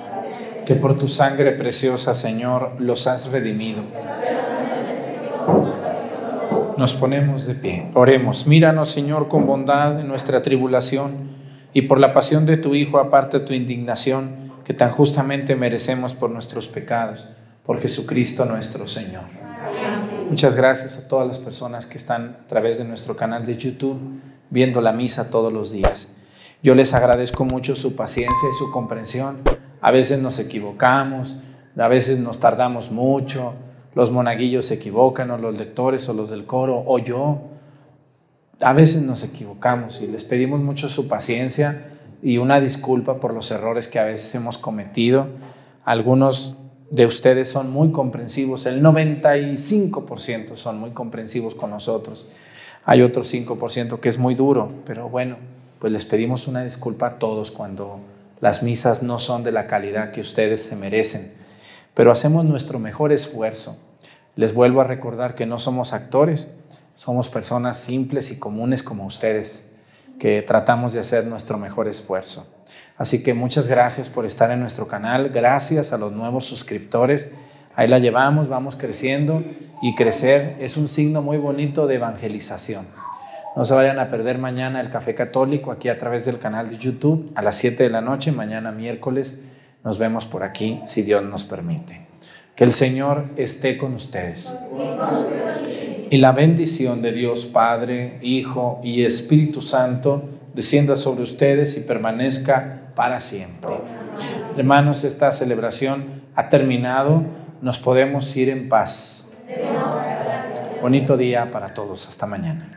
Que 0.67 0.77
por 0.77 0.97
tu 0.97 1.09
sangre 1.09 1.51
preciosa, 1.51 2.15
Señor, 2.15 2.73
los 2.79 3.09
has 3.09 3.33
redimido. 3.33 3.83
Nos 6.77 6.95
ponemos 6.95 7.47
de 7.47 7.57
pie. 7.57 7.91
Oremos. 7.95 8.47
Míranos, 8.47 8.89
Señor, 8.91 9.27
con 9.27 9.47
bondad 9.47 9.99
en 9.99 10.07
nuestra 10.07 10.43
tribulación 10.43 11.13
y 11.73 11.83
por 11.83 11.99
la 11.99 12.13
pasión 12.13 12.47
de 12.47 12.57
tu 12.57 12.77
Hijo, 12.77 12.99
aparte 12.99 13.41
tu 13.41 13.53
indignación 13.53 14.53
que 14.65 14.75
tan 14.75 14.93
justamente 14.93 15.57
merecemos 15.57 16.15
por 16.15 16.31
nuestros 16.31 16.69
pecados, 16.69 17.31
por 17.67 17.81
Jesucristo 17.81 18.45
nuestro 18.45 18.87
Señor. 18.87 19.40
Muchas 20.31 20.55
gracias 20.55 20.97
a 20.97 21.09
todas 21.09 21.27
las 21.27 21.39
personas 21.39 21.87
que 21.87 21.99
están 21.99 22.37
a 22.45 22.47
través 22.47 22.79
de 22.79 22.85
nuestro 22.85 23.17
canal 23.17 23.45
de 23.45 23.57
YouTube 23.57 23.99
viendo 24.49 24.81
la 24.81 24.93
misa 24.93 25.29
todos 25.29 25.53
los 25.53 25.73
días. 25.73 26.15
Yo 26.63 26.77
les 26.77 26.95
agradezco 26.95 27.45
mucho 27.45 27.75
su 27.75 27.97
paciencia 27.97 28.49
y 28.49 28.57
su 28.57 28.71
comprensión. 28.71 29.39
A 29.81 29.91
veces 29.91 30.23
nos 30.23 30.39
equivocamos, 30.39 31.43
a 31.77 31.89
veces 31.89 32.21
nos 32.21 32.39
tardamos 32.39 32.93
mucho, 32.93 33.55
los 33.97 34.13
monaguillos 34.13 34.67
se 34.67 34.75
equivocan, 34.75 35.33
o 35.33 35.37
los 35.37 35.59
lectores, 35.59 36.09
o 36.09 36.15
los 36.15 36.31
del 36.31 36.47
coro, 36.47 36.85
o 36.87 37.01
yo. 37.01 37.41
A 38.61 38.73
veces 38.73 39.03
nos 39.03 39.25
equivocamos 39.25 40.01
y 40.01 40.07
les 40.07 40.23
pedimos 40.23 40.61
mucho 40.61 40.89
su 40.89 41.09
paciencia 41.09 41.89
y 42.23 42.39
una 42.39 42.61
disculpa 42.61 43.19
por 43.19 43.35
los 43.35 43.51
errores 43.51 43.89
que 43.89 43.99
a 43.99 44.05
veces 44.05 44.33
hemos 44.37 44.59
cometido. 44.59 45.27
Algunos 45.85 46.55
de 46.91 47.07
ustedes 47.07 47.49
son 47.49 47.71
muy 47.71 47.93
comprensivos, 47.93 48.67
el 48.67 48.83
95% 48.83 50.57
son 50.57 50.79
muy 50.79 50.91
comprensivos 50.91 51.55
con 51.55 51.71
nosotros. 51.71 52.31
Hay 52.85 53.03
otro 53.03 53.23
5% 53.23 54.01
que 54.01 54.09
es 54.09 54.19
muy 54.19 54.35
duro, 54.35 54.73
pero 54.85 55.09
bueno, 55.09 55.37
pues 55.79 55.93
les 55.93 56.05
pedimos 56.05 56.49
una 56.49 56.65
disculpa 56.65 57.07
a 57.07 57.19
todos 57.19 57.53
cuando 57.53 58.01
las 58.41 58.63
misas 58.63 59.03
no 59.03 59.21
son 59.21 59.45
de 59.45 59.53
la 59.53 59.69
calidad 59.69 60.11
que 60.11 60.21
ustedes 60.21 60.63
se 60.63 60.77
merecen, 60.77 61.33
pero 61.95 62.11
hacemos 62.11 62.45
nuestro 62.45 62.79
mejor 62.79 63.13
esfuerzo. 63.13 63.77
Les 64.35 64.53
vuelvo 64.53 64.81
a 64.81 64.85
recordar 64.85 65.35
que 65.35 65.47
no 65.47 65.59
somos 65.59 65.93
actores, 65.93 66.55
somos 66.97 67.29
personas 67.29 67.79
simples 67.79 68.33
y 68.33 68.39
comunes 68.39 68.83
como 68.83 69.07
ustedes, 69.07 69.69
que 70.19 70.43
tratamos 70.43 70.93
de 70.93 71.01
hacer 71.01 71.27
nuestro 71.27 71.57
mejor 71.57 71.87
esfuerzo. 71.87 72.47
Así 73.01 73.23
que 73.23 73.33
muchas 73.33 73.67
gracias 73.67 74.11
por 74.11 74.27
estar 74.27 74.51
en 74.51 74.61
nuestro 74.61 74.87
canal, 74.87 75.31
gracias 75.31 75.95
a 75.95 75.97
los 75.97 76.13
nuevos 76.13 76.45
suscriptores. 76.45 77.33
Ahí 77.75 77.89
la 77.89 77.99
llevamos, 77.99 78.51
vamos 78.51 78.77
creciendo 78.77 79.43
y 79.81 79.95
crecer 79.95 80.59
es 80.61 80.77
un 80.77 80.87
signo 80.87 81.23
muy 81.23 81.39
bonito 81.39 81.87
de 81.87 81.95
evangelización. 81.95 82.87
No 83.57 83.65
se 83.65 83.73
vayan 83.73 83.99
a 83.99 84.11
perder 84.11 84.37
mañana 84.37 84.83
el 84.83 84.91
Café 84.91 85.15
Católico 85.15 85.73
aquí 85.73 85.89
a 85.89 85.97
través 85.97 86.27
del 86.27 86.39
canal 86.39 86.69
de 86.69 86.77
YouTube 86.77 87.33
a 87.35 87.41
las 87.41 87.57
7 87.57 87.85
de 87.85 87.89
la 87.89 88.03
noche, 88.03 88.33
mañana 88.33 88.71
miércoles. 88.71 89.45
Nos 89.83 89.99
vemos 89.99 90.27
por 90.27 90.43
aquí 90.43 90.83
si 90.85 91.01
Dios 91.01 91.25
nos 91.25 91.45
permite. 91.45 92.07
Que 92.55 92.65
el 92.65 92.75
Señor 92.75 93.31
esté 93.39 93.79
con 93.79 93.95
ustedes. 93.95 94.59
Y 96.11 96.19
la 96.19 96.33
bendición 96.33 97.01
de 97.01 97.13
Dios 97.13 97.47
Padre, 97.47 98.19
Hijo 98.21 98.79
y 98.85 99.05
Espíritu 99.05 99.63
Santo 99.63 100.23
descienda 100.53 100.97
sobre 100.97 101.23
ustedes 101.23 101.79
y 101.79 101.81
permanezca 101.83 102.80
para 103.01 103.19
siempre. 103.19 103.73
Hermanos, 104.59 105.05
esta 105.05 105.33
celebración 105.33 106.05
ha 106.37 106.51
terminado, 106.51 107.23
nos 107.63 107.79
podemos 107.79 108.37
ir 108.37 108.51
en 108.51 108.69
paz. 108.69 109.31
Bonito 110.83 111.17
día 111.17 111.51
para 111.51 111.73
todos, 111.73 112.07
hasta 112.07 112.27
mañana. 112.27 112.69